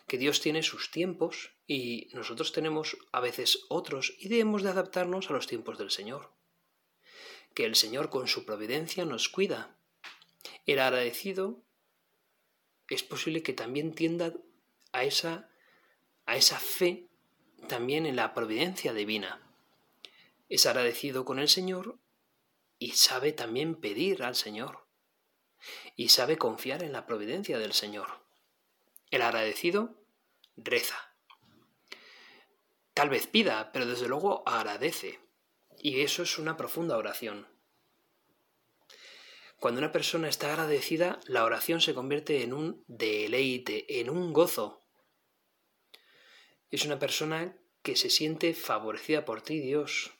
Que 0.07 0.17
Dios 0.17 0.41
tiene 0.41 0.63
sus 0.63 0.91
tiempos 0.91 1.51
y 1.67 2.09
nosotros 2.13 2.51
tenemos 2.51 2.97
a 3.11 3.21
veces 3.21 3.65
otros 3.69 4.13
y 4.19 4.27
debemos 4.27 4.63
de 4.63 4.69
adaptarnos 4.69 5.29
a 5.29 5.33
los 5.33 5.47
tiempos 5.47 5.77
del 5.77 5.89
Señor. 5.89 6.33
Que 7.53 7.65
el 7.65 7.75
Señor 7.75 8.09
con 8.09 8.27
su 8.27 8.45
providencia 8.45 9.05
nos 9.05 9.29
cuida. 9.29 9.77
El 10.65 10.79
agradecido 10.79 11.63
es 12.89 13.03
posible 13.03 13.41
que 13.41 13.53
también 13.53 13.93
tienda 13.93 14.33
a 14.91 15.05
esa, 15.05 15.49
a 16.25 16.35
esa 16.35 16.59
fe 16.59 17.07
también 17.67 18.05
en 18.05 18.17
la 18.17 18.33
providencia 18.33 18.93
divina. 18.93 19.41
Es 20.49 20.65
agradecido 20.65 21.23
con 21.23 21.39
el 21.39 21.47
Señor 21.47 22.00
y 22.81 22.93
sabe 22.93 23.31
también 23.31 23.75
pedir 23.75 24.23
al 24.23 24.35
Señor 24.35 24.88
y 25.95 26.09
sabe 26.09 26.39
confiar 26.39 26.81
en 26.81 26.93
la 26.93 27.05
providencia 27.05 27.59
del 27.59 27.73
Señor. 27.73 28.25
El 29.11 29.21
agradecido 29.21 30.03
reza. 30.57 30.97
Tal 32.95 33.11
vez 33.11 33.27
pida, 33.27 33.71
pero 33.71 33.85
desde 33.85 34.07
luego 34.07 34.41
agradece. 34.47 35.19
Y 35.77 36.01
eso 36.01 36.23
es 36.23 36.39
una 36.39 36.57
profunda 36.57 36.97
oración. 36.97 37.47
Cuando 39.59 39.77
una 39.77 39.91
persona 39.91 40.27
está 40.27 40.50
agradecida, 40.50 41.19
la 41.27 41.43
oración 41.43 41.81
se 41.81 41.93
convierte 41.93 42.41
en 42.41 42.51
un 42.51 42.83
deleite, 42.88 44.00
en 44.00 44.09
un 44.09 44.33
gozo. 44.33 44.81
Es 46.71 46.83
una 46.83 46.97
persona 46.97 47.55
que 47.83 47.95
se 47.95 48.09
siente 48.09 48.55
favorecida 48.55 49.23
por 49.23 49.43
ti, 49.43 49.59
Dios, 49.59 50.13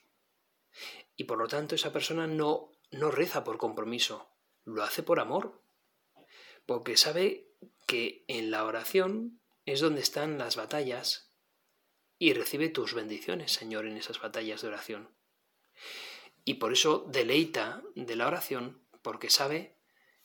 y 1.16 1.24
por 1.24 1.38
lo 1.38 1.48
tanto 1.48 1.74
esa 1.74 1.92
persona 1.92 2.26
no, 2.26 2.72
no 2.90 3.10
reza 3.10 3.44
por 3.44 3.58
compromiso, 3.58 4.30
lo 4.64 4.82
hace 4.82 5.02
por 5.02 5.20
amor, 5.20 5.62
porque 6.66 6.96
sabe 6.96 7.48
que 7.86 8.24
en 8.28 8.50
la 8.50 8.64
oración 8.64 9.40
es 9.66 9.80
donde 9.80 10.00
están 10.00 10.38
las 10.38 10.56
batallas 10.56 11.32
y 12.18 12.34
recibe 12.34 12.68
tus 12.68 12.94
bendiciones, 12.94 13.52
Señor, 13.52 13.86
en 13.86 13.96
esas 13.96 14.20
batallas 14.20 14.62
de 14.62 14.68
oración. 14.68 15.10
Y 16.44 16.54
por 16.54 16.72
eso 16.72 17.04
deleita 17.08 17.82
de 17.94 18.16
la 18.16 18.26
oración, 18.26 18.86
porque 19.02 19.30
sabe 19.30 19.76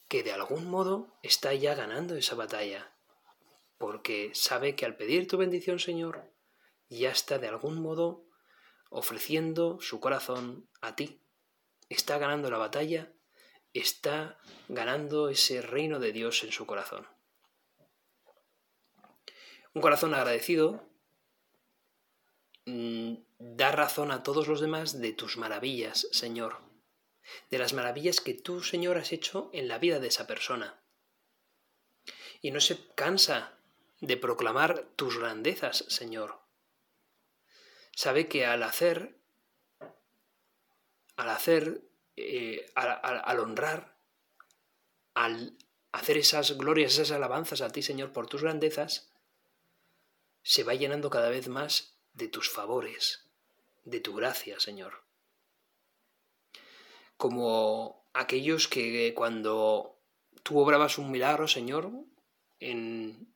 que 0.08 0.24
de 0.24 0.32
algún 0.32 0.70
modo 0.70 1.17
está 1.22 1.53
ya 1.53 1.75
ganando 1.75 2.15
esa 2.15 2.36
batalla, 2.36 2.96
porque 3.77 4.32
sabe 4.34 4.75
que 4.75 4.86
al 4.86 4.96
pedir 4.96 5.27
tu 5.27 5.38
bendición, 5.38 5.79
Señor, 5.79 6.32
ya 6.89 7.12
está 7.12 7.39
de 7.39 7.48
algún 7.48 7.82
modo 7.82 8.26
ofreciendo 8.89 9.79
su 9.82 10.00
corazón 10.00 10.70
a 10.82 10.96
ti. 10.96 11.22
Está 11.89 12.17
ganando 12.17 12.50
la 12.50 12.58
batalla, 12.58 13.13
está 13.74 14.38
ganando 14.67 15.29
ese 15.29 15.62
reino 15.62 16.00
de 16.00 16.12
Dios 16.12 16.44
en 16.44 16.51
su 16.51 16.65
corazón. 16.65 17.08
Un 19.74 19.82
corazón 19.82 20.13
agradecido 20.13 20.89
mm, 22.65 23.13
da 23.38 23.72
razón 23.72 24.12
a 24.12 24.24
todos 24.24 24.48
los 24.48 24.60
demás 24.60 25.00
de 25.00 25.13
tus 25.13 25.38
maravillas, 25.38 26.08
Señor, 26.12 26.58
de 27.50 27.60
las 27.60 27.74
maravillas 27.74 28.22
que 28.22 28.34
tú, 28.34 28.63
Señor, 28.63 28.98
has 28.98 29.12
hecho 29.12 29.50
en 29.53 29.67
la 29.67 29.77
vida 29.77 30.00
de 30.00 30.08
esa 30.08 30.25
persona. 30.27 30.82
Y 32.41 32.51
no 32.51 32.60
se 32.60 32.88
cansa 32.96 33.58
de 34.00 34.17
proclamar 34.17 34.88
tus 34.96 35.17
grandezas, 35.17 35.86
Señor. 35.88 36.47
Sabe 37.98 38.27
que 38.27 38.46
al 38.46 38.62
hacer, 38.62 39.18
al 41.16 41.30
hacer, 41.30 41.82
eh, 42.16 42.72
al 42.75 43.39
honrar, 43.39 43.98
al 45.16 45.58
hacer 45.92 46.18
esas 46.20 46.60
glorias, 46.60 46.94
esas 46.94 47.10
alabanzas 47.10 47.62
a 47.62 47.72
ti, 47.72 47.82
Señor, 47.82 48.13
por 48.13 48.27
tus 48.27 48.44
grandezas, 48.44 49.12
se 50.44 50.63
va 50.63 50.75
llenando 50.75 51.10
cada 51.10 51.30
vez 51.30 51.48
más 51.48 51.98
de 52.13 52.27
tus 52.27 52.51
favores, 52.51 53.32
de 53.84 54.00
tu 54.00 54.13
gracia, 54.13 54.60
Señor. 54.60 55.04
Como 57.18 58.08
aquellos 58.13 58.68
que 58.68 59.16
cuando 59.16 60.00
tú 60.44 60.60
obrabas 60.60 61.00
un 61.00 61.10
milagro, 61.10 61.48
Señor, 61.48 61.89
en, 62.60 63.34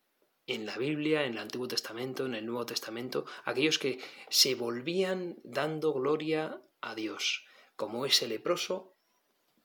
en 0.54 0.66
la 0.66 0.78
Biblia, 0.78 1.24
en 1.24 1.34
el 1.34 1.38
Antiguo 1.40 1.68
Testamento, 1.68 2.26
en 2.26 2.36
el 2.36 2.46
Nuevo 2.46 2.66
Testamento, 2.66 3.26
aquellos 3.46 3.80
que 3.80 4.00
se 4.30 4.56
volvían 4.56 5.38
dando 5.44 5.94
gloria 5.94 6.62
a 6.82 6.94
Dios, 6.94 7.46
como 7.76 8.06
ese 8.06 8.28
leproso 8.28 8.98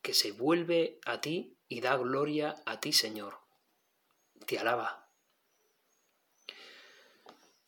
que 0.01 0.15
se 0.15 0.31
vuelve 0.31 1.01
a 1.05 1.21
ti 1.21 1.59
y 1.67 1.81
da 1.81 1.97
gloria 1.97 2.55
a 2.65 2.79
ti, 2.79 2.93
Señor. 2.93 3.41
Te 4.47 4.59
alaba. 4.59 5.11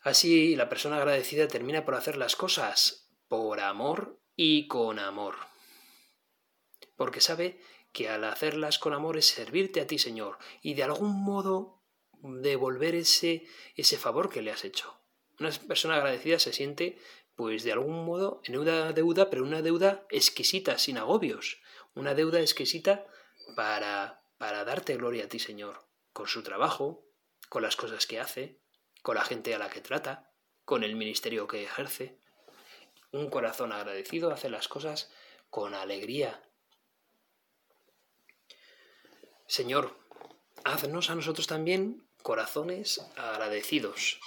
Así 0.02 0.54
la 0.54 0.68
persona 0.68 0.98
agradecida 0.98 1.48
termina 1.48 1.84
por 1.84 1.96
hacer 1.96 2.16
las 2.16 2.36
cosas 2.36 3.10
por 3.26 3.60
amor 3.60 4.20
y 4.36 4.68
con 4.68 5.00
amor. 5.00 5.34
Porque 6.94 7.20
sabe 7.20 7.60
que 7.92 8.08
al 8.08 8.22
hacerlas 8.24 8.78
con 8.78 8.92
amor 8.92 9.16
es 9.16 9.26
servirte 9.26 9.80
a 9.80 9.86
ti, 9.86 9.98
Señor, 9.98 10.38
y 10.62 10.74
de 10.74 10.84
algún 10.84 11.24
modo 11.24 11.77
devolver 12.22 12.94
ese, 12.94 13.46
ese 13.76 13.96
favor 13.96 14.30
que 14.30 14.42
le 14.42 14.50
has 14.50 14.64
hecho. 14.64 14.98
Una 15.38 15.50
persona 15.50 15.96
agradecida 15.96 16.38
se 16.38 16.52
siente, 16.52 16.98
pues 17.36 17.62
de 17.62 17.72
algún 17.72 18.04
modo, 18.04 18.40
en 18.44 18.58
una 18.58 18.92
deuda, 18.92 19.30
pero 19.30 19.44
una 19.44 19.62
deuda 19.62 20.06
exquisita, 20.10 20.78
sin 20.78 20.98
agobios. 20.98 21.60
Una 21.94 22.14
deuda 22.14 22.40
exquisita 22.40 23.06
para, 23.54 24.22
para 24.38 24.64
darte 24.64 24.96
gloria 24.96 25.24
a 25.24 25.28
ti, 25.28 25.38
Señor, 25.38 25.86
con 26.12 26.26
su 26.26 26.42
trabajo, 26.42 27.04
con 27.48 27.62
las 27.62 27.76
cosas 27.76 28.06
que 28.06 28.20
hace, 28.20 28.58
con 29.02 29.14
la 29.14 29.24
gente 29.24 29.54
a 29.54 29.58
la 29.58 29.70
que 29.70 29.80
trata, 29.80 30.32
con 30.64 30.82
el 30.82 30.96
ministerio 30.96 31.46
que 31.46 31.62
ejerce. 31.62 32.18
Un 33.12 33.30
corazón 33.30 33.72
agradecido 33.72 34.32
hace 34.32 34.50
las 34.50 34.68
cosas 34.68 35.10
con 35.48 35.74
alegría. 35.74 36.42
Señor, 39.46 39.96
haznos 40.64 41.08
a 41.08 41.14
nosotros 41.14 41.46
también 41.46 42.07
corazones 42.28 43.00
agradecidos, 43.16 44.20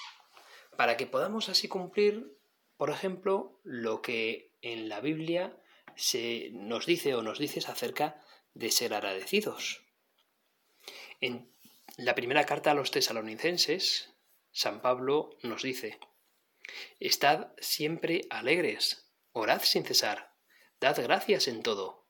para 0.76 0.98
que 0.98 1.06
podamos 1.06 1.50
así 1.50 1.68
cumplir, 1.68 2.36
por 2.76 2.90
ejemplo, 2.90 3.60
lo 3.64 4.02
que 4.02 4.56
en 4.64 4.90
la 4.90 5.02
Biblia 5.02 5.56
se 5.96 6.50
nos 6.52 6.88
dice 6.88 7.14
o 7.14 7.22
nos 7.22 7.38
dices 7.38 7.70
acerca 7.70 8.20
de 8.56 8.72
ser 8.72 8.96
agradecidos. 8.96 9.84
En 11.20 11.54
la 11.96 12.16
primera 12.16 12.44
carta 12.48 12.72
a 12.72 12.74
los 12.74 12.90
tesalonicenses, 12.90 14.12
San 14.52 14.82
Pablo 14.82 15.38
nos 15.44 15.62
dice, 15.62 16.00
Estad 17.00 17.50
siempre 17.60 18.22
alegres, 18.32 19.12
orad 19.32 19.62
sin 19.62 19.86
cesar, 19.86 20.34
dad 20.80 21.00
gracias 21.04 21.48
en 21.48 21.62
todo, 21.62 22.08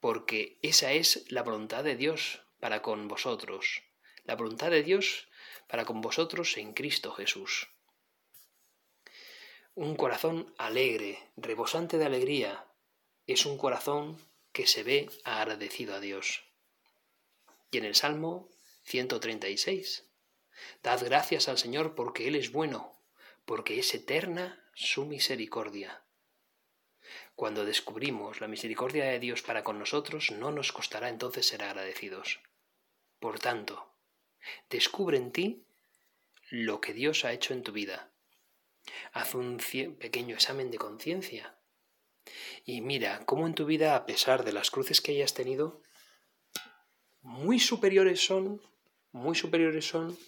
porque 0.00 0.58
esa 0.62 0.90
es 0.90 1.24
la 1.30 1.44
voluntad 1.44 1.84
de 1.84 1.94
Dios 1.94 2.42
para 2.58 2.82
con 2.82 3.06
vosotros 3.06 3.84
la 4.24 4.36
voluntad 4.36 4.70
de 4.70 4.82
Dios 4.82 5.28
para 5.70 5.84
con 5.84 6.00
vosotros 6.00 6.56
en 6.56 6.72
Cristo 6.72 7.12
Jesús. 7.12 7.68
Un 9.74 9.94
corazón 9.94 10.52
alegre, 10.58 11.18
rebosante 11.36 11.96
de 11.96 12.06
alegría, 12.06 12.66
es 13.26 13.46
un 13.46 13.56
corazón 13.56 14.18
que 14.52 14.66
se 14.66 14.82
ve 14.82 15.08
agradecido 15.22 15.94
a 15.94 16.00
Dios. 16.00 16.42
Y 17.70 17.78
en 17.78 17.84
el 17.84 17.94
Salmo 17.94 18.50
136, 18.82 20.06
Dad 20.82 21.04
gracias 21.04 21.48
al 21.48 21.56
Señor 21.56 21.94
porque 21.94 22.26
Él 22.26 22.34
es 22.34 22.50
bueno, 22.50 23.00
porque 23.44 23.78
es 23.78 23.94
eterna 23.94 24.68
su 24.74 25.06
misericordia. 25.06 26.02
Cuando 27.36 27.64
descubrimos 27.64 28.40
la 28.40 28.48
misericordia 28.48 29.04
de 29.04 29.20
Dios 29.20 29.42
para 29.42 29.62
con 29.62 29.78
nosotros, 29.78 30.32
no 30.32 30.50
nos 30.50 30.72
costará 30.72 31.08
entonces 31.08 31.46
ser 31.46 31.62
agradecidos. 31.62 32.40
Por 33.20 33.38
tanto, 33.38 33.89
Descubre 34.68 35.16
en 35.16 35.32
ti 35.32 35.64
lo 36.50 36.80
que 36.80 36.92
Dios 36.92 37.24
ha 37.24 37.32
hecho 37.32 37.54
en 37.54 37.62
tu 37.62 37.72
vida. 37.72 38.10
Haz 39.12 39.34
un 39.34 39.58
pequeño 39.98 40.34
examen 40.34 40.70
de 40.70 40.78
conciencia 40.78 41.56
y 42.64 42.80
mira 42.80 43.22
cómo 43.26 43.46
en 43.46 43.54
tu 43.54 43.64
vida, 43.66 43.96
a 43.96 44.06
pesar 44.06 44.44
de 44.44 44.52
las 44.52 44.70
cruces 44.70 45.00
que 45.00 45.12
hayas 45.12 45.34
tenido, 45.34 45.82
muy 47.22 47.58
superiores 47.58 48.24
son, 48.24 48.62
muy 49.12 49.34
superiores 49.34 49.86
son 49.86 50.18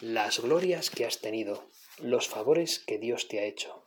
las 0.00 0.40
glorias 0.40 0.90
que 0.90 1.04
has 1.04 1.20
tenido, 1.20 1.68
los 1.98 2.28
favores 2.28 2.80
que 2.80 2.98
Dios 2.98 3.28
te 3.28 3.40
ha 3.40 3.44
hecho, 3.44 3.84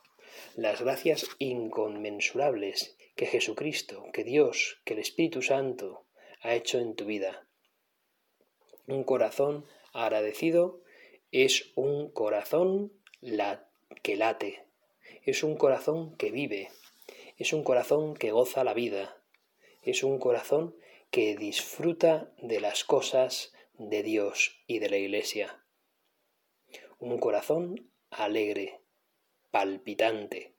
las 0.54 0.80
gracias 0.80 1.26
inconmensurables 1.38 2.96
que 3.14 3.26
Jesucristo, 3.26 4.06
que 4.12 4.24
Dios, 4.24 4.80
que 4.84 4.94
el 4.94 5.00
Espíritu 5.00 5.42
Santo 5.42 6.06
ha 6.42 6.54
hecho 6.54 6.78
en 6.78 6.94
tu 6.94 7.06
vida. 7.06 7.45
Un 8.86 9.02
corazón 9.02 9.66
agradecido 9.92 10.80
es 11.32 11.72
un 11.74 12.08
corazón 12.10 12.92
que 14.02 14.16
late, 14.16 14.64
es 15.24 15.42
un 15.42 15.56
corazón 15.56 16.16
que 16.16 16.30
vive, 16.30 16.70
es 17.36 17.52
un 17.52 17.64
corazón 17.64 18.14
que 18.14 18.30
goza 18.30 18.62
la 18.62 18.74
vida, 18.74 19.20
es 19.82 20.04
un 20.04 20.20
corazón 20.20 20.76
que 21.10 21.36
disfruta 21.36 22.32
de 22.38 22.60
las 22.60 22.84
cosas 22.84 23.52
de 23.74 24.04
Dios 24.04 24.62
y 24.68 24.78
de 24.78 24.88
la 24.88 24.98
Iglesia. 24.98 25.64
Un 27.00 27.18
corazón 27.18 27.90
alegre, 28.10 28.80
palpitante. 29.50 30.54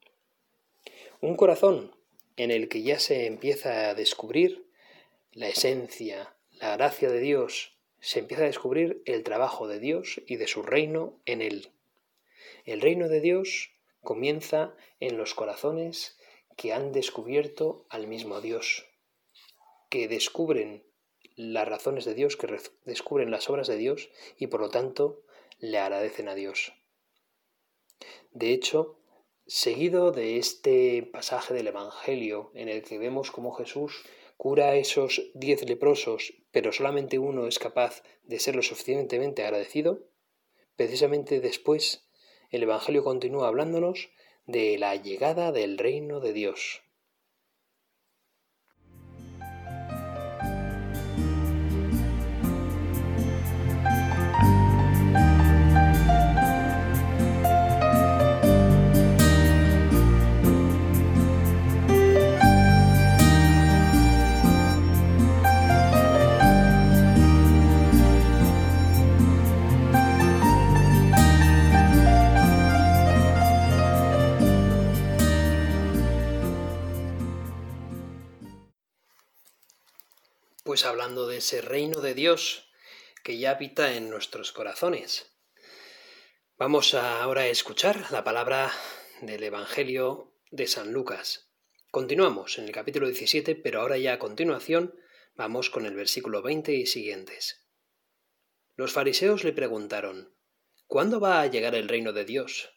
Un 1.22 1.36
corazón 1.36 1.96
en 2.36 2.52
el 2.52 2.68
que 2.68 2.84
ya 2.84 3.00
se 3.00 3.26
empieza 3.26 3.90
a 3.90 3.96
descubrir 3.96 4.68
la 5.32 5.48
esencia, 5.48 6.36
la 6.52 6.76
gracia 6.76 7.10
de 7.10 7.20
Dios, 7.20 7.77
se 8.00 8.20
empieza 8.20 8.44
a 8.44 8.48
descubrir 8.48 9.02
el 9.06 9.24
trabajo 9.24 9.68
de 9.68 9.80
Dios 9.80 10.22
y 10.28 10.38
de 10.38 10.48
su 10.48 10.62
reino 10.62 11.20
en 11.26 11.42
él. 11.42 11.72
El 12.66 12.82
reino 12.82 13.08
de 13.08 13.22
Dios 13.22 13.72
comienza 14.02 14.76
en 15.00 15.18
los 15.18 15.34
corazones 15.34 16.18
que 16.56 16.74
han 16.74 16.92
descubierto 16.92 17.86
al 17.90 18.08
mismo 18.08 18.42
Dios, 18.42 18.86
que 19.90 20.08
descubren 20.08 20.84
las 21.36 21.68
razones 21.68 22.06
de 22.06 22.16
Dios, 22.16 22.36
que 22.36 22.60
descubren 22.86 23.32
las 23.32 23.50
obras 23.50 23.68
de 23.68 23.78
Dios 23.78 24.10
y 24.38 24.48
por 24.48 24.60
lo 24.60 24.70
tanto 24.70 25.22
le 25.60 25.78
agradecen 25.78 26.28
a 26.28 26.36
Dios. 26.36 26.74
De 28.32 28.52
hecho, 28.52 29.00
seguido 29.46 30.12
de 30.12 30.38
este 30.38 31.04
pasaje 31.04 31.54
del 31.54 31.68
Evangelio 31.68 32.52
en 32.54 32.70
el 32.70 32.84
que 32.84 32.98
vemos 32.98 33.32
cómo 33.32 33.54
Jesús 33.54 34.04
cura 34.36 34.70
a 34.70 34.76
esos 34.76 35.32
diez 35.34 35.64
leprosos, 35.68 36.34
pero 36.58 36.72
solamente 36.72 37.20
uno 37.20 37.46
es 37.46 37.60
capaz 37.60 38.02
de 38.24 38.40
ser 38.40 38.56
lo 38.56 38.64
suficientemente 38.64 39.44
agradecido, 39.44 40.08
precisamente 40.76 41.40
después 41.40 42.10
el 42.50 42.64
Evangelio 42.64 43.04
continúa 43.04 43.48
hablándonos 43.48 44.10
de 44.48 44.80
la 44.80 44.96
llegada 44.96 45.52
del 45.52 45.78
reino 45.78 46.20
de 46.20 46.34
Dios. 46.34 46.82
Pues 80.78 80.86
hablando 80.86 81.26
de 81.26 81.38
ese 81.38 81.62
reino 81.62 82.02
de 82.02 82.14
Dios 82.14 82.70
que 83.24 83.40
ya 83.40 83.50
habita 83.50 83.96
en 83.96 84.12
nuestros 84.12 84.52
corazones. 84.52 85.36
Vamos 86.56 86.94
ahora 86.94 87.42
a 87.42 87.48
escuchar 87.48 88.12
la 88.12 88.24
palabra 88.24 88.72
del 89.22 89.42
Evangelio 89.42 90.36
de 90.52 90.68
San 90.68 90.94
Lucas. 90.94 91.50
Continuamos 91.90 92.60
en 92.60 92.66
el 92.66 92.74
capítulo 92.74 93.08
17, 93.08 93.56
pero 93.56 93.82
ahora 93.82 93.98
ya 93.98 94.14
a 94.14 94.20
continuación 94.20 94.94
vamos 95.34 95.72
con 95.72 95.88
el 95.88 95.96
versículo 95.96 96.44
20 96.44 96.72
y 96.72 96.86
siguientes. 96.86 97.68
Los 98.76 98.94
fariseos 98.94 99.44
le 99.44 99.54
preguntaron, 99.54 100.38
¿Cuándo 100.86 101.20
va 101.20 101.42
a 101.42 101.48
llegar 101.48 101.74
el 101.74 101.90
reino 101.90 102.14
de 102.14 102.24
Dios? 102.24 102.70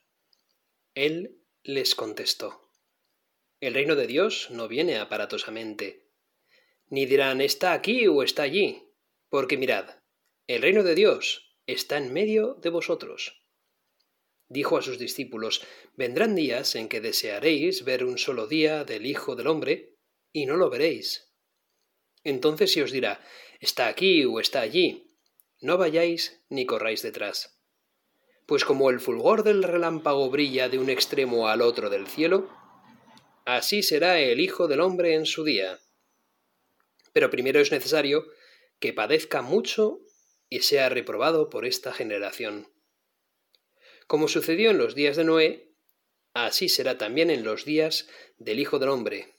Él 0.94 1.44
les 1.62 1.94
contestó, 1.94 2.70
El 3.60 3.74
reino 3.74 3.94
de 3.94 4.06
Dios 4.06 4.48
no 4.50 4.68
viene 4.68 4.96
aparatosamente, 4.96 6.09
ni 6.90 7.06
dirán 7.06 7.40
está 7.40 7.72
aquí 7.72 8.06
o 8.06 8.22
está 8.22 8.42
allí, 8.42 8.92
porque 9.30 9.56
mirad, 9.56 9.96
el 10.46 10.60
reino 10.60 10.82
de 10.82 10.94
Dios 10.94 11.56
está 11.66 11.96
en 11.96 12.12
medio 12.12 12.54
de 12.54 12.68
vosotros 12.68 13.40
dijo 14.50 14.76
a 14.76 14.82
sus 14.82 14.98
discípulos, 14.98 15.62
Vendrán 15.96 16.34
días 16.34 16.74
en 16.74 16.88
que 16.88 17.00
desearéis 17.00 17.84
ver 17.84 18.04
un 18.04 18.18
solo 18.18 18.46
día 18.46 18.84
del 18.84 19.06
Hijo 19.06 19.36
del 19.36 19.46
Hombre, 19.46 19.96
y 20.32 20.44
no 20.44 20.56
lo 20.56 20.68
veréis. 20.68 21.32
Entonces 22.24 22.72
se 22.72 22.82
os 22.82 22.92
dirá, 22.92 23.24
está 23.60 23.86
aquí 23.86 24.24
o 24.24 24.40
está 24.40 24.60
allí, 24.60 25.16
no 25.60 25.78
vayáis 25.78 26.44
ni 26.48 26.66
corráis 26.66 27.02
detrás. 27.02 27.58
Pues 28.46 28.64
como 28.64 28.90
el 28.90 29.00
fulgor 29.00 29.44
del 29.44 29.62
relámpago 29.62 30.28
brilla 30.28 30.68
de 30.68 30.78
un 30.78 30.90
extremo 30.90 31.48
al 31.48 31.62
otro 31.62 31.88
del 31.88 32.06
cielo, 32.06 32.50
así 33.46 33.82
será 33.82 34.18
el 34.18 34.40
Hijo 34.40 34.68
del 34.68 34.80
Hombre 34.80 35.14
en 35.14 35.26
su 35.26 35.44
día. 35.44 35.78
Pero 37.12 37.30
primero 37.30 37.60
es 37.60 37.72
necesario 37.72 38.26
que 38.78 38.92
padezca 38.92 39.42
mucho 39.42 40.00
y 40.48 40.60
sea 40.60 40.88
reprobado 40.88 41.50
por 41.50 41.64
esta 41.64 41.92
generación. 41.92 42.72
Como 44.06 44.26
sucedió 44.26 44.70
en 44.70 44.78
los 44.78 44.94
días 44.94 45.16
de 45.16 45.24
Noé, 45.24 45.74
así 46.34 46.68
será 46.68 46.98
también 46.98 47.30
en 47.30 47.44
los 47.44 47.64
días 47.64 48.08
del 48.38 48.58
Hijo 48.58 48.78
del 48.78 48.88
Hombre. 48.88 49.36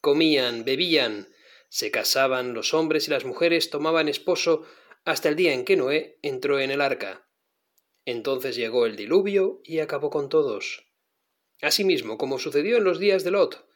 Comían, 0.00 0.64
bebían, 0.64 1.28
se 1.68 1.90
casaban 1.90 2.54
los 2.54 2.74
hombres 2.74 3.08
y 3.08 3.10
las 3.10 3.24
mujeres 3.24 3.70
tomaban 3.70 4.08
esposo 4.08 4.66
hasta 5.04 5.28
el 5.28 5.36
día 5.36 5.52
en 5.52 5.64
que 5.64 5.76
Noé 5.76 6.18
entró 6.22 6.58
en 6.60 6.70
el 6.70 6.80
arca. 6.80 7.28
Entonces 8.04 8.56
llegó 8.56 8.86
el 8.86 8.96
diluvio 8.96 9.60
y 9.64 9.78
acabó 9.78 10.10
con 10.10 10.28
todos. 10.28 10.86
Asimismo, 11.60 12.18
como 12.18 12.38
sucedió 12.38 12.76
en 12.76 12.84
los 12.84 12.98
días 12.98 13.24
de 13.24 13.30
Lot, 13.30 13.66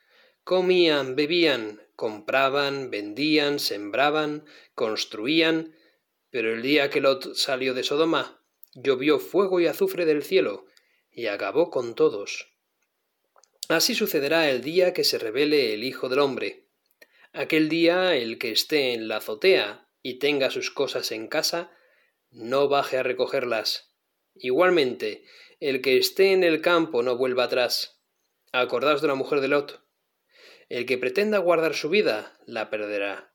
comían, 0.44 1.16
bebían, 1.16 1.87
compraban, 1.98 2.90
vendían, 2.90 3.58
sembraban, 3.58 4.44
construían, 4.76 5.74
pero 6.30 6.54
el 6.54 6.62
día 6.62 6.90
que 6.90 7.00
Lot 7.00 7.34
salió 7.34 7.74
de 7.74 7.82
Sodoma, 7.82 8.40
llovió 8.72 9.18
fuego 9.18 9.58
y 9.58 9.66
azufre 9.66 10.06
del 10.06 10.22
cielo, 10.22 10.66
y 11.10 11.26
acabó 11.26 11.72
con 11.72 11.96
todos. 11.96 12.54
Así 13.68 13.96
sucederá 13.96 14.48
el 14.48 14.62
día 14.62 14.92
que 14.92 15.02
se 15.02 15.18
revele 15.18 15.74
el 15.74 15.82
Hijo 15.82 16.08
del 16.08 16.20
Hombre. 16.20 16.68
Aquel 17.32 17.68
día 17.68 18.14
el 18.14 18.38
que 18.38 18.52
esté 18.52 18.92
en 18.92 19.08
la 19.08 19.16
azotea 19.16 19.90
y 20.00 20.20
tenga 20.20 20.52
sus 20.52 20.70
cosas 20.70 21.10
en 21.10 21.26
casa, 21.26 21.76
no 22.30 22.68
baje 22.68 22.98
a 22.98 23.02
recogerlas. 23.02 23.92
Igualmente, 24.36 25.24
el 25.58 25.82
que 25.82 25.96
esté 25.98 26.30
en 26.30 26.44
el 26.44 26.60
campo 26.60 27.02
no 27.02 27.16
vuelva 27.16 27.42
atrás. 27.42 28.00
Acordaos 28.52 29.02
de 29.02 29.08
la 29.08 29.16
mujer 29.16 29.40
de 29.40 29.48
Lot. 29.48 29.87
El 30.68 30.86
que 30.86 30.98
pretenda 30.98 31.38
guardar 31.38 31.74
su 31.74 31.88
vida, 31.88 32.38
la 32.46 32.68
perderá, 32.68 33.32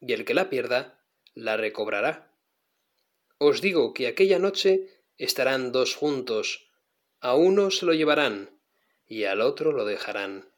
y 0.00 0.12
el 0.12 0.24
que 0.24 0.34
la 0.34 0.50
pierda, 0.50 1.04
la 1.34 1.56
recobrará. 1.56 2.32
Os 3.38 3.60
digo 3.60 3.92
que 3.94 4.06
aquella 4.06 4.38
noche 4.38 5.02
estarán 5.16 5.72
dos 5.72 5.94
juntos, 5.94 6.70
a 7.20 7.34
uno 7.34 7.70
se 7.70 7.86
lo 7.86 7.92
llevarán 7.92 8.60
y 9.06 9.24
al 9.24 9.40
otro 9.40 9.72
lo 9.72 9.84
dejarán. 9.84 10.52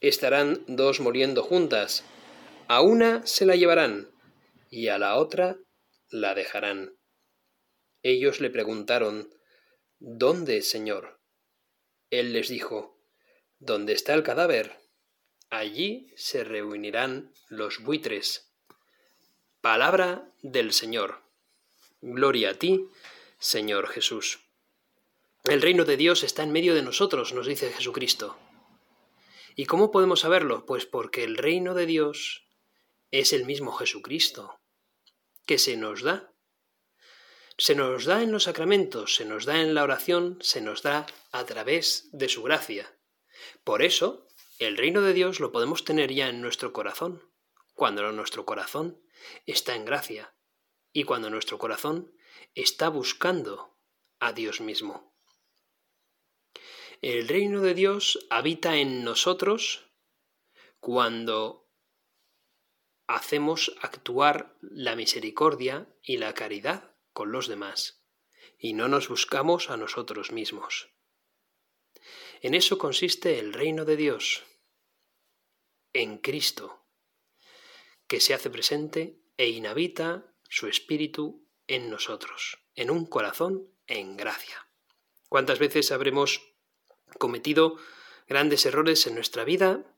Estarán 0.00 0.64
dos 0.66 1.00
moliendo 1.00 1.42
juntas, 1.42 2.04
a 2.68 2.82
una 2.82 3.26
se 3.26 3.46
la 3.46 3.54
llevarán 3.54 4.10
y 4.70 4.88
a 4.88 4.98
la 4.98 5.16
otra 5.16 5.58
la 6.10 6.34
dejarán. 6.34 6.96
Ellos 8.02 8.40
le 8.40 8.50
preguntaron, 8.50 9.30
¿Dónde, 9.98 10.62
Señor? 10.62 11.20
Él 12.08 12.32
les 12.32 12.48
dijo, 12.48 12.98
¿Dónde 13.58 13.92
está 13.92 14.14
el 14.14 14.22
cadáver? 14.22 14.80
Allí 15.50 16.12
se 16.14 16.44
reunirán 16.44 17.32
los 17.48 17.80
buitres. 17.80 18.48
Palabra 19.60 20.30
del 20.42 20.72
Señor. 20.72 21.22
Gloria 22.00 22.50
a 22.50 22.54
ti, 22.54 22.88
Señor 23.40 23.88
Jesús. 23.88 24.38
El 25.42 25.60
reino 25.60 25.84
de 25.84 25.96
Dios 25.96 26.22
está 26.22 26.44
en 26.44 26.52
medio 26.52 26.72
de 26.72 26.82
nosotros, 26.82 27.32
nos 27.32 27.48
dice 27.48 27.72
Jesucristo. 27.72 28.38
¿Y 29.56 29.66
cómo 29.66 29.90
podemos 29.90 30.20
saberlo? 30.20 30.66
Pues 30.66 30.86
porque 30.86 31.24
el 31.24 31.36
reino 31.36 31.74
de 31.74 31.86
Dios 31.86 32.44
es 33.10 33.32
el 33.32 33.44
mismo 33.44 33.72
Jesucristo, 33.72 34.60
que 35.46 35.58
se 35.58 35.76
nos 35.76 36.02
da. 36.02 36.32
Se 37.58 37.74
nos 37.74 38.04
da 38.04 38.22
en 38.22 38.30
los 38.30 38.44
sacramentos, 38.44 39.16
se 39.16 39.24
nos 39.24 39.46
da 39.46 39.60
en 39.60 39.74
la 39.74 39.82
oración, 39.82 40.38
se 40.42 40.60
nos 40.60 40.82
da 40.82 41.06
a 41.32 41.44
través 41.44 42.08
de 42.12 42.28
su 42.28 42.44
gracia. 42.44 42.94
Por 43.64 43.82
eso, 43.82 44.28
el 44.60 44.76
reino 44.76 45.00
de 45.00 45.14
Dios 45.14 45.40
lo 45.40 45.52
podemos 45.52 45.84
tener 45.84 46.12
ya 46.12 46.28
en 46.28 46.42
nuestro 46.42 46.74
corazón, 46.74 47.26
cuando 47.72 48.12
nuestro 48.12 48.44
corazón 48.44 49.02
está 49.46 49.74
en 49.74 49.86
gracia, 49.86 50.34
y 50.92 51.04
cuando 51.04 51.30
nuestro 51.30 51.56
corazón 51.56 52.14
está 52.54 52.90
buscando 52.90 53.78
a 54.18 54.34
Dios 54.34 54.60
mismo. 54.60 55.16
El 57.00 57.26
reino 57.26 57.62
de 57.62 57.72
Dios 57.72 58.26
habita 58.28 58.76
en 58.76 59.02
nosotros 59.02 59.86
cuando 60.78 61.70
hacemos 63.06 63.74
actuar 63.80 64.58
la 64.60 64.94
misericordia 64.94 65.88
y 66.02 66.18
la 66.18 66.34
caridad 66.34 66.94
con 67.14 67.32
los 67.32 67.48
demás, 67.48 68.04
y 68.58 68.74
no 68.74 68.88
nos 68.88 69.08
buscamos 69.08 69.70
a 69.70 69.78
nosotros 69.78 70.32
mismos. 70.32 70.90
En 72.42 72.54
eso 72.54 72.76
consiste 72.76 73.38
el 73.38 73.54
reino 73.54 73.86
de 73.86 73.96
Dios, 73.96 74.44
en 75.92 76.18
Cristo, 76.18 76.84
que 78.06 78.20
se 78.20 78.34
hace 78.34 78.50
presente 78.50 79.20
e 79.36 79.48
inhabita 79.48 80.34
su 80.48 80.66
espíritu 80.66 81.46
en 81.66 81.90
nosotros, 81.90 82.58
en 82.74 82.90
un 82.90 83.06
corazón 83.06 83.72
en 83.86 84.16
gracia. 84.16 84.66
¿Cuántas 85.28 85.58
veces 85.58 85.92
habremos 85.92 86.54
cometido 87.18 87.76
grandes 88.26 88.66
errores 88.66 89.06
en 89.06 89.14
nuestra 89.14 89.44
vida 89.44 89.96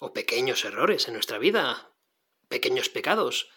o 0.00 0.12
pequeños 0.12 0.64
errores 0.64 1.06
en 1.06 1.14
nuestra 1.14 1.38
vida, 1.38 1.92
pequeños 2.48 2.88
pecados? 2.88 3.48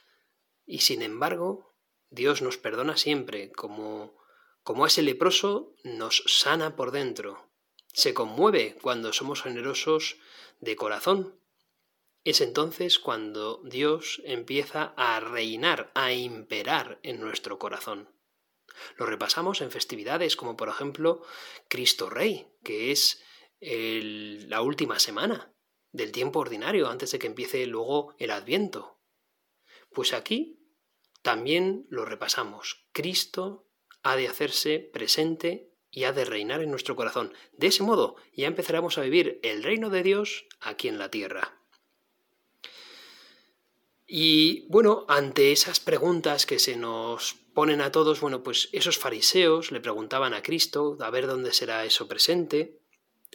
Y 0.66 0.80
sin 0.80 1.02
embargo, 1.02 1.76
Dios 2.12 2.42
nos 2.42 2.58
perdona 2.58 2.98
siempre, 2.98 3.52
como, 3.52 4.18
como 4.64 4.86
ese 4.86 5.02
leproso 5.02 5.74
nos 5.84 6.24
sana 6.28 6.76
por 6.76 6.92
dentro. 6.92 7.50
Se 7.92 8.14
conmueve 8.14 8.78
cuando 8.82 9.14
somos 9.14 9.42
generosos 9.42 10.18
de 10.60 10.76
corazón 10.76 11.39
es 12.24 12.42
entonces 12.42 13.00
cuando 13.00 13.62
Dios 13.64 14.22
empieza 14.26 14.94
a 14.98 15.20
reinar, 15.20 15.92
a 15.96 16.14
imperar 16.14 17.00
en 17.04 17.20
nuestro 17.20 17.60
corazón. 17.60 18.10
Lo 18.98 19.06
repasamos 19.06 19.62
en 19.62 19.72
festividades 19.72 20.36
como 20.36 20.56
por 20.56 20.70
ejemplo 20.70 21.22
Cristo 21.68 22.10
Rey, 22.10 22.48
que 22.64 22.92
es 22.92 23.24
la 23.62 24.62
última 24.62 25.00
semana 25.00 25.54
del 25.92 26.12
tiempo 26.12 26.40
ordinario 26.40 26.90
antes 26.90 27.12
de 27.12 27.20
que 27.20 27.28
empiece 27.28 27.66
luego 27.66 28.16
el 28.20 28.32
Adviento. 28.32 29.02
Pues 29.92 30.14
aquí 30.14 30.60
también 31.22 31.88
lo 31.90 32.06
repasamos. 32.06 32.88
Cristo 32.94 33.68
ha 34.04 34.16
de 34.16 34.28
hacerse 34.28 34.80
presente 34.80 35.74
y 35.92 36.04
ha 36.04 36.14
de 36.14 36.24
reinar 36.24 36.62
en 36.62 36.70
nuestro 36.70 36.96
corazón. 36.96 37.34
De 37.54 37.68
ese 37.68 37.84
modo 37.84 38.16
ya 38.34 38.48
empezaremos 38.48 38.98
a 38.98 39.02
vivir 39.02 39.40
el 39.44 39.64
reino 39.64 39.90
de 39.90 40.04
Dios 40.04 40.46
aquí 40.62 40.88
en 40.88 41.00
la 41.00 41.10
tierra. 41.10 41.59
Y 44.12 44.66
bueno, 44.70 45.06
ante 45.08 45.52
esas 45.52 45.80
preguntas 45.80 46.48
que 46.48 46.58
se 46.58 46.76
nos 46.76 47.36
ponen 47.54 47.80
a 47.80 47.92
todos, 47.92 48.22
bueno, 48.22 48.42
pues 48.42 48.68
esos 48.72 48.98
fariseos 48.98 49.72
le 49.72 49.82
preguntaban 49.82 50.34
a 50.34 50.42
Cristo 50.42 50.98
a 51.00 51.12
ver 51.12 51.28
dónde 51.28 51.54
será 51.54 51.86
eso 51.86 52.08
presente, 52.08 52.80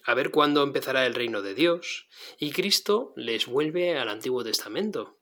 a 0.02 0.14
ver 0.14 0.32
cuándo 0.32 0.64
empezará 0.64 1.06
el 1.06 1.14
reino 1.14 1.42
de 1.42 1.54
Dios, 1.54 2.08
y 2.40 2.50
Cristo 2.50 3.12
les 3.14 3.46
vuelve 3.46 3.96
al 3.96 4.08
Antiguo 4.08 4.42
Testamento. 4.42 5.16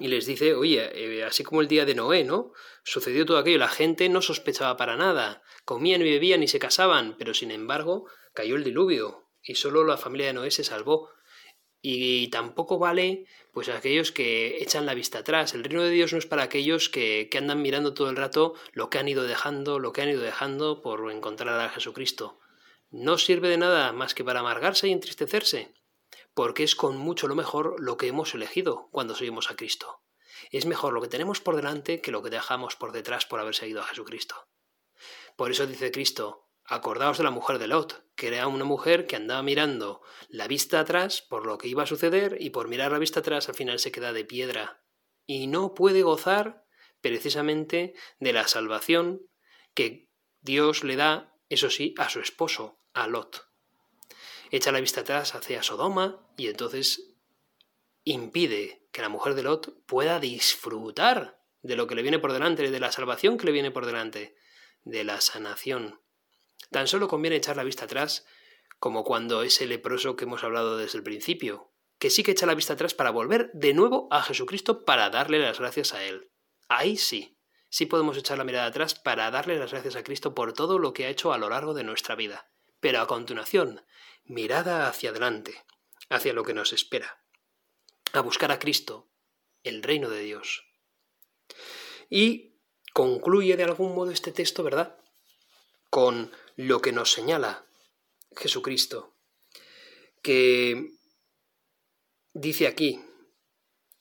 Y 0.00 0.08
les 0.08 0.24
dice, 0.24 0.54
oye, 0.54 0.90
eh, 0.94 1.22
así 1.22 1.44
como 1.44 1.60
el 1.60 1.68
día 1.68 1.84
de 1.84 1.94
Noé, 1.94 2.24
¿no? 2.24 2.54
Sucedió 2.84 3.26
todo 3.26 3.36
aquello, 3.36 3.58
la 3.58 3.68
gente 3.68 4.08
no 4.08 4.22
sospechaba 4.22 4.78
para 4.78 4.96
nada, 4.96 5.42
comían 5.66 6.00
y 6.00 6.04
bebían 6.04 6.42
y 6.42 6.48
se 6.48 6.58
casaban, 6.58 7.16
pero 7.18 7.34
sin 7.34 7.50
embargo 7.50 8.06
cayó 8.32 8.56
el 8.56 8.64
diluvio, 8.64 9.28
y 9.42 9.56
solo 9.56 9.84
la 9.84 9.98
familia 9.98 10.28
de 10.28 10.32
Noé 10.32 10.50
se 10.50 10.64
salvó 10.64 11.10
y 11.88 12.26
tampoco 12.28 12.80
vale 12.80 13.26
pues 13.52 13.68
aquellos 13.68 14.10
que 14.10 14.60
echan 14.60 14.86
la 14.86 14.94
vista 14.94 15.20
atrás. 15.20 15.54
El 15.54 15.62
reino 15.62 15.84
de 15.84 15.90
Dios 15.90 16.12
no 16.12 16.18
es 16.18 16.26
para 16.26 16.42
aquellos 16.42 16.88
que, 16.88 17.28
que, 17.30 17.38
andan 17.38 17.62
mirando 17.62 17.94
todo 17.94 18.10
el 18.10 18.16
rato 18.16 18.54
lo 18.72 18.90
que 18.90 18.98
han 18.98 19.06
ido 19.06 19.22
dejando, 19.22 19.78
lo 19.78 19.92
que 19.92 20.02
han 20.02 20.08
ido 20.08 20.20
dejando 20.20 20.82
por 20.82 21.08
encontrar 21.12 21.60
a 21.60 21.68
Jesucristo. 21.68 22.40
no 22.90 23.18
sirve 23.18 23.48
de 23.48 23.56
nada 23.56 23.92
más 23.92 24.14
que 24.14 24.24
para 24.24 24.40
amargarse 24.40 24.88
y 24.88 24.92
entristecerse, 24.92 25.74
porque 26.34 26.64
es 26.64 26.74
con 26.74 26.96
mucho 26.96 27.28
lo 27.28 27.36
mejor 27.36 27.76
lo 27.78 27.96
que 27.96 28.08
hemos 28.08 28.34
elegido 28.34 28.88
cuando 28.90 29.14
seguimos 29.14 29.52
a 29.52 29.54
Cristo. 29.54 30.00
Es 30.50 30.66
mejor 30.66 30.92
lo 30.92 31.00
que 31.00 31.08
tenemos 31.08 31.40
por 31.40 31.54
delante 31.54 32.00
que 32.00 32.10
lo 32.10 32.20
que 32.20 32.30
dejamos 32.30 32.74
por 32.74 32.90
detrás 32.90 33.26
por 33.26 33.38
haber 33.38 33.54
seguido 33.54 33.80
a 33.80 33.86
Jesucristo. 33.86 34.48
Por 35.36 35.52
eso 35.52 35.68
dice 35.68 35.92
Cristo, 35.92 36.45
acordaos 36.68 37.18
de 37.18 37.24
la 37.24 37.30
mujer 37.30 37.58
de 37.58 37.66
Lot, 37.66 38.04
que 38.14 38.28
era 38.28 38.46
una 38.46 38.64
mujer 38.64 39.06
que 39.06 39.16
andaba 39.16 39.42
mirando 39.42 40.02
la 40.28 40.48
vista 40.48 40.80
atrás 40.80 41.22
por 41.22 41.46
lo 41.46 41.58
que 41.58 41.68
iba 41.68 41.82
a 41.82 41.86
suceder 41.86 42.36
y 42.40 42.50
por 42.50 42.68
mirar 42.68 42.92
la 42.92 42.98
vista 42.98 43.20
atrás 43.20 43.48
al 43.48 43.54
final 43.54 43.78
se 43.78 43.92
queda 43.92 44.12
de 44.12 44.24
piedra 44.24 44.82
y 45.26 45.46
no 45.46 45.74
puede 45.74 46.02
gozar 46.02 46.64
precisamente 47.00 47.94
de 48.18 48.32
la 48.32 48.48
salvación 48.48 49.22
que 49.74 50.08
Dios 50.40 50.84
le 50.84 50.96
da, 50.96 51.34
eso 51.48 51.70
sí, 51.70 51.94
a 51.98 52.08
su 52.08 52.20
esposo, 52.20 52.80
a 52.94 53.06
Lot 53.06 53.46
echa 54.50 54.72
la 54.72 54.80
vista 54.80 55.00
atrás 55.00 55.34
hacia 55.34 55.62
Sodoma 55.62 56.26
y 56.36 56.48
entonces 56.48 57.14
impide 58.04 58.86
que 58.92 59.02
la 59.02 59.08
mujer 59.08 59.34
de 59.34 59.42
Lot 59.42 59.84
pueda 59.86 60.20
disfrutar 60.20 61.42
de 61.62 61.76
lo 61.76 61.86
que 61.86 61.94
le 61.94 62.02
viene 62.02 62.18
por 62.18 62.32
delante, 62.32 62.70
de 62.70 62.80
la 62.80 62.92
salvación 62.92 63.38
que 63.38 63.46
le 63.46 63.52
viene 63.52 63.70
por 63.70 63.86
delante, 63.86 64.36
de 64.84 65.04
la 65.04 65.20
sanación. 65.20 66.00
Tan 66.70 66.88
solo 66.88 67.08
conviene 67.08 67.36
echar 67.36 67.56
la 67.56 67.64
vista 67.64 67.84
atrás 67.84 68.26
como 68.78 69.04
cuando 69.04 69.42
ese 69.42 69.66
leproso 69.66 70.16
que 70.16 70.24
hemos 70.24 70.44
hablado 70.44 70.76
desde 70.76 70.98
el 70.98 71.04
principio, 71.04 71.72
que 71.98 72.10
sí 72.10 72.22
que 72.22 72.32
echa 72.32 72.46
la 72.46 72.54
vista 72.54 72.74
atrás 72.74 72.94
para 72.94 73.10
volver 73.10 73.50
de 73.54 73.72
nuevo 73.72 74.08
a 74.10 74.22
Jesucristo 74.22 74.84
para 74.84 75.10
darle 75.10 75.38
las 75.38 75.58
gracias 75.58 75.94
a 75.94 76.04
Él. 76.04 76.30
Ahí 76.68 76.96
sí, 76.96 77.38
sí 77.70 77.86
podemos 77.86 78.16
echar 78.16 78.38
la 78.38 78.44
mirada 78.44 78.66
atrás 78.66 78.94
para 78.94 79.30
darle 79.30 79.58
las 79.58 79.72
gracias 79.72 79.96
a 79.96 80.02
Cristo 80.02 80.34
por 80.34 80.52
todo 80.52 80.78
lo 80.78 80.92
que 80.92 81.06
ha 81.06 81.08
hecho 81.08 81.32
a 81.32 81.38
lo 81.38 81.48
largo 81.48 81.74
de 81.74 81.84
nuestra 81.84 82.14
vida. 82.14 82.50
Pero 82.80 83.00
a 83.00 83.06
continuación, 83.06 83.84
mirada 84.24 84.88
hacia 84.88 85.10
adelante, 85.10 85.64
hacia 86.10 86.34
lo 86.34 86.44
que 86.44 86.54
nos 86.54 86.72
espera, 86.72 87.22
a 88.12 88.20
buscar 88.20 88.52
a 88.52 88.58
Cristo, 88.58 89.08
el 89.62 89.82
reino 89.82 90.10
de 90.10 90.20
Dios. 90.20 90.66
Y 92.10 92.56
concluye 92.92 93.56
de 93.56 93.64
algún 93.64 93.94
modo 93.94 94.10
este 94.10 94.32
texto, 94.32 94.62
¿verdad? 94.62 94.98
Con 95.90 96.30
lo 96.56 96.80
que 96.80 96.92
nos 96.92 97.12
señala 97.12 97.66
Jesucristo, 98.34 99.14
que 100.22 100.90
dice 102.32 102.66
aquí, 102.66 103.00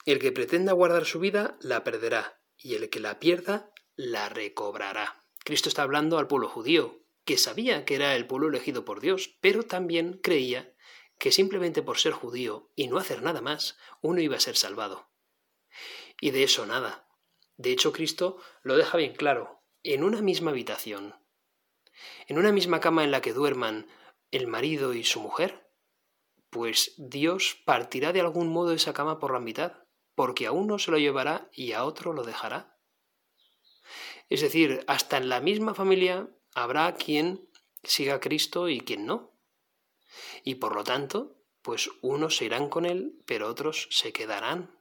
el 0.05 0.19
que 0.19 0.31
pretenda 0.31 0.73
guardar 0.73 1.05
su 1.05 1.19
vida 1.19 1.57
la 1.61 1.83
perderá, 1.83 2.41
y 2.57 2.75
el 2.75 2.89
que 2.89 2.99
la 2.99 3.19
pierda 3.19 3.71
la 3.95 4.29
recobrará. 4.29 5.25
Cristo 5.43 5.69
está 5.69 5.83
hablando 5.83 6.17
al 6.17 6.27
pueblo 6.27 6.47
judío, 6.47 7.03
que 7.25 7.37
sabía 7.37 7.85
que 7.85 7.95
era 7.95 8.15
el 8.15 8.25
pueblo 8.25 8.47
elegido 8.47 8.85
por 8.85 9.01
Dios, 9.01 9.37
pero 9.41 9.63
también 9.63 10.19
creía 10.23 10.73
que 11.17 11.31
simplemente 11.31 11.81
por 11.81 11.97
ser 11.97 12.13
judío 12.13 12.71
y 12.75 12.87
no 12.87 12.97
hacer 12.97 13.21
nada 13.21 13.41
más, 13.41 13.77
uno 14.01 14.21
iba 14.21 14.37
a 14.37 14.39
ser 14.39 14.55
salvado. 14.55 15.09
Y 16.21 16.31
de 16.31 16.43
eso 16.43 16.65
nada. 16.65 17.07
De 17.57 17.71
hecho, 17.71 17.91
Cristo 17.91 18.37
lo 18.61 18.77
deja 18.77 18.97
bien 18.97 19.13
claro. 19.13 19.63
En 19.83 20.03
una 20.03 20.21
misma 20.21 20.51
habitación, 20.51 21.15
en 22.27 22.37
una 22.37 22.51
misma 22.51 22.79
cama 22.79 23.03
en 23.03 23.11
la 23.11 23.21
que 23.21 23.33
duerman 23.33 23.87
el 24.31 24.47
marido 24.47 24.93
y 24.93 25.03
su 25.03 25.19
mujer, 25.19 25.71
pues 26.49 26.93
Dios 26.97 27.57
partirá 27.65 28.13
de 28.13 28.21
algún 28.21 28.47
modo 28.49 28.71
esa 28.71 28.93
cama 28.93 29.19
por 29.19 29.33
la 29.33 29.39
mitad, 29.39 29.73
porque 30.15 30.45
a 30.45 30.51
uno 30.51 30.79
se 30.79 30.91
lo 30.91 30.97
llevará 30.97 31.49
y 31.51 31.73
a 31.73 31.83
otro 31.83 32.13
lo 32.13 32.23
dejará. 32.23 32.79
Es 34.29 34.41
decir, 34.41 34.83
hasta 34.87 35.17
en 35.17 35.29
la 35.29 35.41
misma 35.41 35.73
familia 35.73 36.29
habrá 36.53 36.95
quien 36.95 37.49
siga 37.83 38.15
a 38.15 38.19
Cristo 38.19 38.69
y 38.69 38.79
quien 38.79 39.05
no. 39.05 39.37
Y 40.43 40.55
por 40.55 40.75
lo 40.75 40.83
tanto, 40.83 41.35
pues 41.61 41.89
unos 42.01 42.37
se 42.37 42.45
irán 42.45 42.69
con 42.69 42.85
Él, 42.85 43.21
pero 43.25 43.49
otros 43.49 43.87
se 43.91 44.13
quedarán. 44.13 44.79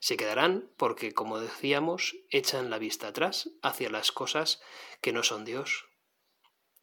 Se 0.00 0.16
quedarán 0.16 0.70
porque, 0.76 1.12
como 1.12 1.40
decíamos, 1.40 2.16
echan 2.30 2.70
la 2.70 2.78
vista 2.78 3.08
atrás 3.08 3.50
hacia 3.62 3.90
las 3.90 4.12
cosas 4.12 4.62
que 5.00 5.12
no 5.12 5.22
son 5.22 5.44
Dios. 5.44 5.86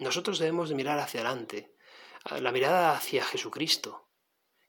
Nosotros 0.02 0.40
debemos 0.40 0.68
de 0.68 0.74
mirar 0.74 0.98
hacia 0.98 1.20
adelante, 1.20 1.76
la 2.40 2.52
mirada 2.52 2.96
hacia 2.96 3.24
Jesucristo, 3.24 4.10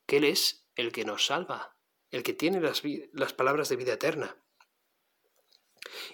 que 0.04 0.18
Él 0.18 0.24
es 0.24 0.66
el 0.76 0.92
que 0.92 1.06
nos 1.06 1.24
salva, 1.24 1.74
el 2.10 2.22
que 2.22 2.34
tiene 2.34 2.60
las, 2.60 3.32
palabras 3.32 3.70
de 3.70 3.76
vida 3.76 3.94
eterna. 3.94 4.36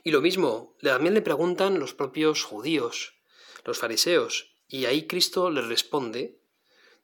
Y 0.05 0.13
lo 0.13 0.21
mismo, 0.21 0.77
también 0.81 1.15
le 1.15 1.23
preguntan 1.23 1.81
los 1.81 1.95
propios 1.95 2.45
judíos, 2.45 3.17
los 3.65 3.81
fariseos, 3.81 4.55
y 4.69 4.85
ahí 4.85 5.09
Cristo 5.09 5.51
les 5.51 5.67
responde, 5.67 6.41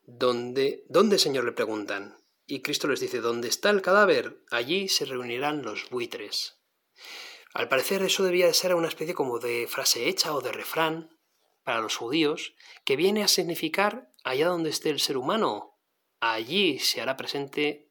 ¿dónde, 0.04 0.84
¿dónde 0.88 1.18
Señor 1.18 1.44
le 1.44 1.52
preguntan? 1.52 2.22
Y 2.46 2.62
Cristo 2.62 2.86
les 2.86 3.00
dice, 3.00 3.20
¿dónde 3.22 3.48
está 3.48 3.70
el 3.70 3.82
cadáver? 3.82 4.40
Allí 4.52 4.88
se 4.88 5.04
reunirán 5.04 5.62
los 5.62 5.90
buitres. 5.90 6.60
Al 7.54 7.68
parecer 7.68 8.04
eso 8.04 8.22
debía 8.22 8.46
de 8.46 8.54
ser 8.54 8.72
una 8.76 8.86
especie 8.86 9.14
como 9.14 9.40
de 9.40 9.66
frase 9.66 10.08
hecha 10.08 10.32
o 10.32 10.40
de 10.42 10.52
refrán 10.52 11.13
para 11.64 11.80
los 11.80 11.96
judíos, 11.96 12.54
que 12.84 12.96
viene 12.96 13.24
a 13.24 13.28
significar 13.28 14.12
allá 14.22 14.48
donde 14.48 14.70
esté 14.70 14.90
el 14.90 15.00
ser 15.00 15.16
humano, 15.16 15.78
allí 16.20 16.78
se 16.78 17.00
hará 17.00 17.16
presente 17.16 17.90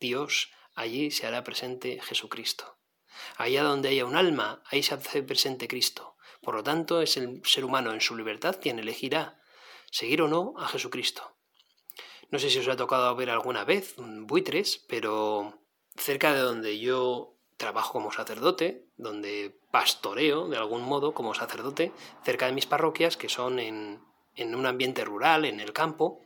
Dios, 0.00 0.50
allí 0.74 1.10
se 1.10 1.26
hará 1.26 1.44
presente 1.44 2.00
Jesucristo. 2.02 2.78
Allá 3.36 3.62
donde 3.62 3.90
haya 3.90 4.04
un 4.04 4.16
alma, 4.16 4.62
ahí 4.66 4.82
se 4.82 4.94
hace 4.94 5.22
presente 5.22 5.68
Cristo. 5.68 6.16
Por 6.42 6.54
lo 6.54 6.62
tanto, 6.62 7.02
es 7.02 7.16
el 7.16 7.42
ser 7.44 7.64
humano 7.64 7.92
en 7.92 8.00
su 8.00 8.16
libertad 8.16 8.58
quien 8.60 8.78
elegirá 8.78 9.40
seguir 9.90 10.22
o 10.22 10.28
no 10.28 10.54
a 10.56 10.68
Jesucristo. 10.68 11.36
No 12.30 12.38
sé 12.38 12.48
si 12.48 12.60
os 12.60 12.68
ha 12.68 12.76
tocado 12.76 13.14
ver 13.16 13.28
alguna 13.28 13.64
vez 13.64 13.94
buitres, 13.98 14.84
pero 14.88 15.64
cerca 15.96 16.32
de 16.32 16.40
donde 16.40 16.78
yo 16.78 17.36
trabajo 17.56 17.92
como 17.92 18.12
sacerdote, 18.12 18.88
donde 19.00 19.58
pastoreo 19.70 20.48
de 20.48 20.56
algún 20.56 20.82
modo 20.82 21.14
como 21.14 21.34
sacerdote, 21.34 21.92
cerca 22.24 22.46
de 22.46 22.52
mis 22.52 22.66
parroquias, 22.66 23.16
que 23.16 23.28
son 23.28 23.58
en, 23.58 24.00
en 24.34 24.54
un 24.54 24.66
ambiente 24.66 25.04
rural, 25.04 25.44
en 25.44 25.60
el 25.60 25.72
campo, 25.72 26.20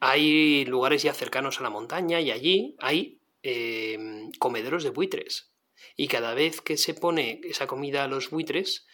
hay 0.00 0.64
lugares 0.66 1.02
ya 1.02 1.14
cercanos 1.14 1.60
a 1.60 1.62
la 1.62 1.70
montaña 1.70 2.20
y 2.20 2.30
allí 2.30 2.76
hay 2.78 3.20
eh, 3.42 3.98
comederos 4.38 4.84
de 4.84 4.90
buitres. 4.90 5.52
Y 5.96 6.08
cada 6.08 6.34
vez 6.34 6.60
que 6.60 6.76
se 6.76 6.94
pone 6.94 7.40
esa 7.44 7.66
comida 7.66 8.04
a 8.04 8.08
los 8.08 8.30
buitres, 8.30 8.86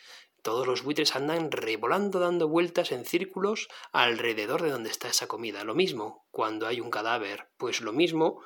todos 0.43 0.67
los 0.67 0.83
buitres 0.83 1.15
andan 1.15 1.51
revolando, 1.51 2.19
dando 2.19 2.49
vueltas 2.49 2.93
en 2.93 3.05
círculos 3.05 3.69
alrededor 3.93 4.63
de 4.63 4.71
donde 4.71 4.91
está 4.91 5.09
esa 5.09 5.29
comida. 5.29 5.65
Lo 5.65 5.75
mismo 5.75 6.27
cuando 6.31 6.67
hay 6.67 6.81
un 6.81 6.91
cadáver, 6.91 7.49
pues 7.57 7.81
lo 7.81 7.93
mismo 7.93 8.43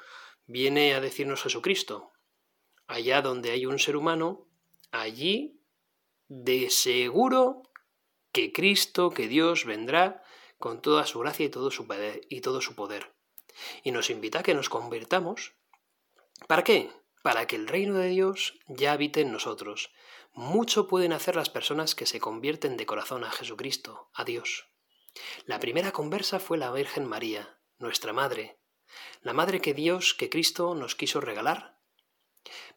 viene 0.46 0.94
a 0.94 1.00
decirnos 1.00 1.42
Jesucristo. 1.42 2.12
Allá 2.86 3.22
donde 3.22 3.50
hay 3.50 3.66
un 3.66 3.78
ser 3.78 3.96
humano, 3.96 4.46
allí 5.00 5.62
de 6.28 6.70
seguro 6.70 7.62
que 8.32 8.52
Cristo, 8.52 9.10
que 9.10 9.28
Dios 9.28 9.64
vendrá 9.64 10.22
con 10.58 10.82
toda 10.82 11.06
su 11.06 11.20
gracia 11.20 11.46
y 11.46 11.48
todo 11.50 11.70
su 11.70 11.86
poder. 11.86 12.20
Y, 12.28 12.40
todo 12.40 12.60
su 12.60 12.74
poder. 12.74 13.14
y 13.82 13.90
nos 13.90 14.10
invita 14.10 14.40
a 14.40 14.42
que 14.42 14.54
nos 14.54 14.68
convirtamos. 14.68 15.54
¿Para 16.46 16.64
qué? 16.64 16.90
para 17.26 17.48
que 17.48 17.56
el 17.56 17.66
reino 17.66 17.94
de 17.94 18.06
Dios 18.06 18.54
ya 18.68 18.92
habite 18.92 19.20
en 19.20 19.32
nosotros. 19.32 19.90
Mucho 20.32 20.86
pueden 20.86 21.12
hacer 21.12 21.34
las 21.34 21.50
personas 21.50 21.96
que 21.96 22.06
se 22.06 22.20
convierten 22.20 22.76
de 22.76 22.86
corazón 22.86 23.24
a 23.24 23.32
Jesucristo, 23.32 24.12
a 24.14 24.22
Dios. 24.22 24.68
La 25.44 25.58
primera 25.58 25.90
conversa 25.90 26.38
fue 26.38 26.56
la 26.56 26.70
Virgen 26.70 27.04
María, 27.04 27.58
nuestra 27.78 28.12
Madre, 28.12 28.60
la 29.22 29.32
Madre 29.32 29.60
que 29.60 29.74
Dios, 29.74 30.14
que 30.14 30.30
Cristo 30.30 30.76
nos 30.76 30.94
quiso 30.94 31.20
regalar. 31.20 31.80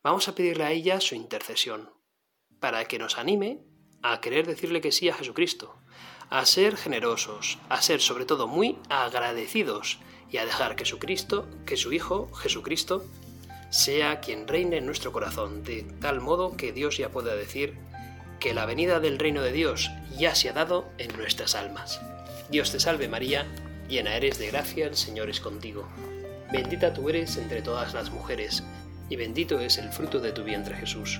Vamos 0.02 0.28
a 0.28 0.34
pedirle 0.34 0.64
a 0.64 0.72
ella 0.72 1.00
su 1.00 1.14
intercesión, 1.14 1.94
para 2.60 2.86
que 2.86 3.00
nos 3.00 3.18
anime 3.18 3.60
a 4.02 4.22
querer 4.22 4.48
decirle 4.48 4.82
que 4.82 4.92
sí 4.92 5.10
a 5.10 5.14
Jesucristo, 5.14 5.76
a 6.30 6.46
ser 6.46 6.78
generosos, 6.78 7.58
a 7.70 7.82
ser 7.82 8.02
sobre 8.02 8.26
todo 8.26 8.48
muy 8.48 8.78
agradecidos 8.90 10.00
y 10.32 10.38
a 10.38 10.46
dejar 10.46 10.76
que 10.76 10.86
su 10.86 11.00
Cristo, 11.00 11.48
que 11.66 11.78
su 11.78 11.92
Hijo, 11.92 12.32
Jesucristo, 12.34 13.04
sea 13.70 14.20
quien 14.20 14.48
reine 14.48 14.78
en 14.78 14.86
nuestro 14.86 15.12
corazón, 15.12 15.64
de 15.64 15.84
tal 16.02 16.22
modo 16.22 16.56
que 16.56 16.72
Dios 16.72 16.98
ya 16.98 17.10
pueda 17.10 17.36
decir 17.36 17.78
que 18.40 18.54
la 18.54 18.66
venida 18.66 19.00
del 19.00 19.20
reino 19.20 19.42
de 19.42 19.52
Dios 19.52 19.92
ya 20.18 20.34
se 20.34 20.50
ha 20.50 20.54
dado 20.54 20.90
en 20.98 21.16
nuestras 21.18 21.56
almas. 21.56 22.00
Dios 22.50 22.72
te 22.72 22.80
salve 22.80 23.08
María, 23.08 23.46
llena 23.88 24.16
eres 24.16 24.40
de 24.40 24.48
gracia, 24.48 24.88
el 24.88 24.96
Señor 24.96 25.30
es 25.30 25.40
contigo. 25.40 25.88
Bendita 26.52 26.94
tú 26.94 27.10
eres 27.10 27.38
entre 27.38 27.62
todas 27.62 27.94
las 27.94 28.12
mujeres, 28.12 28.64
y 29.10 29.16
bendito 29.18 29.60
es 29.60 29.78
el 29.78 29.90
fruto 29.90 30.20
de 30.20 30.32
tu 30.32 30.44
vientre 30.44 30.76
Jesús. 30.76 31.20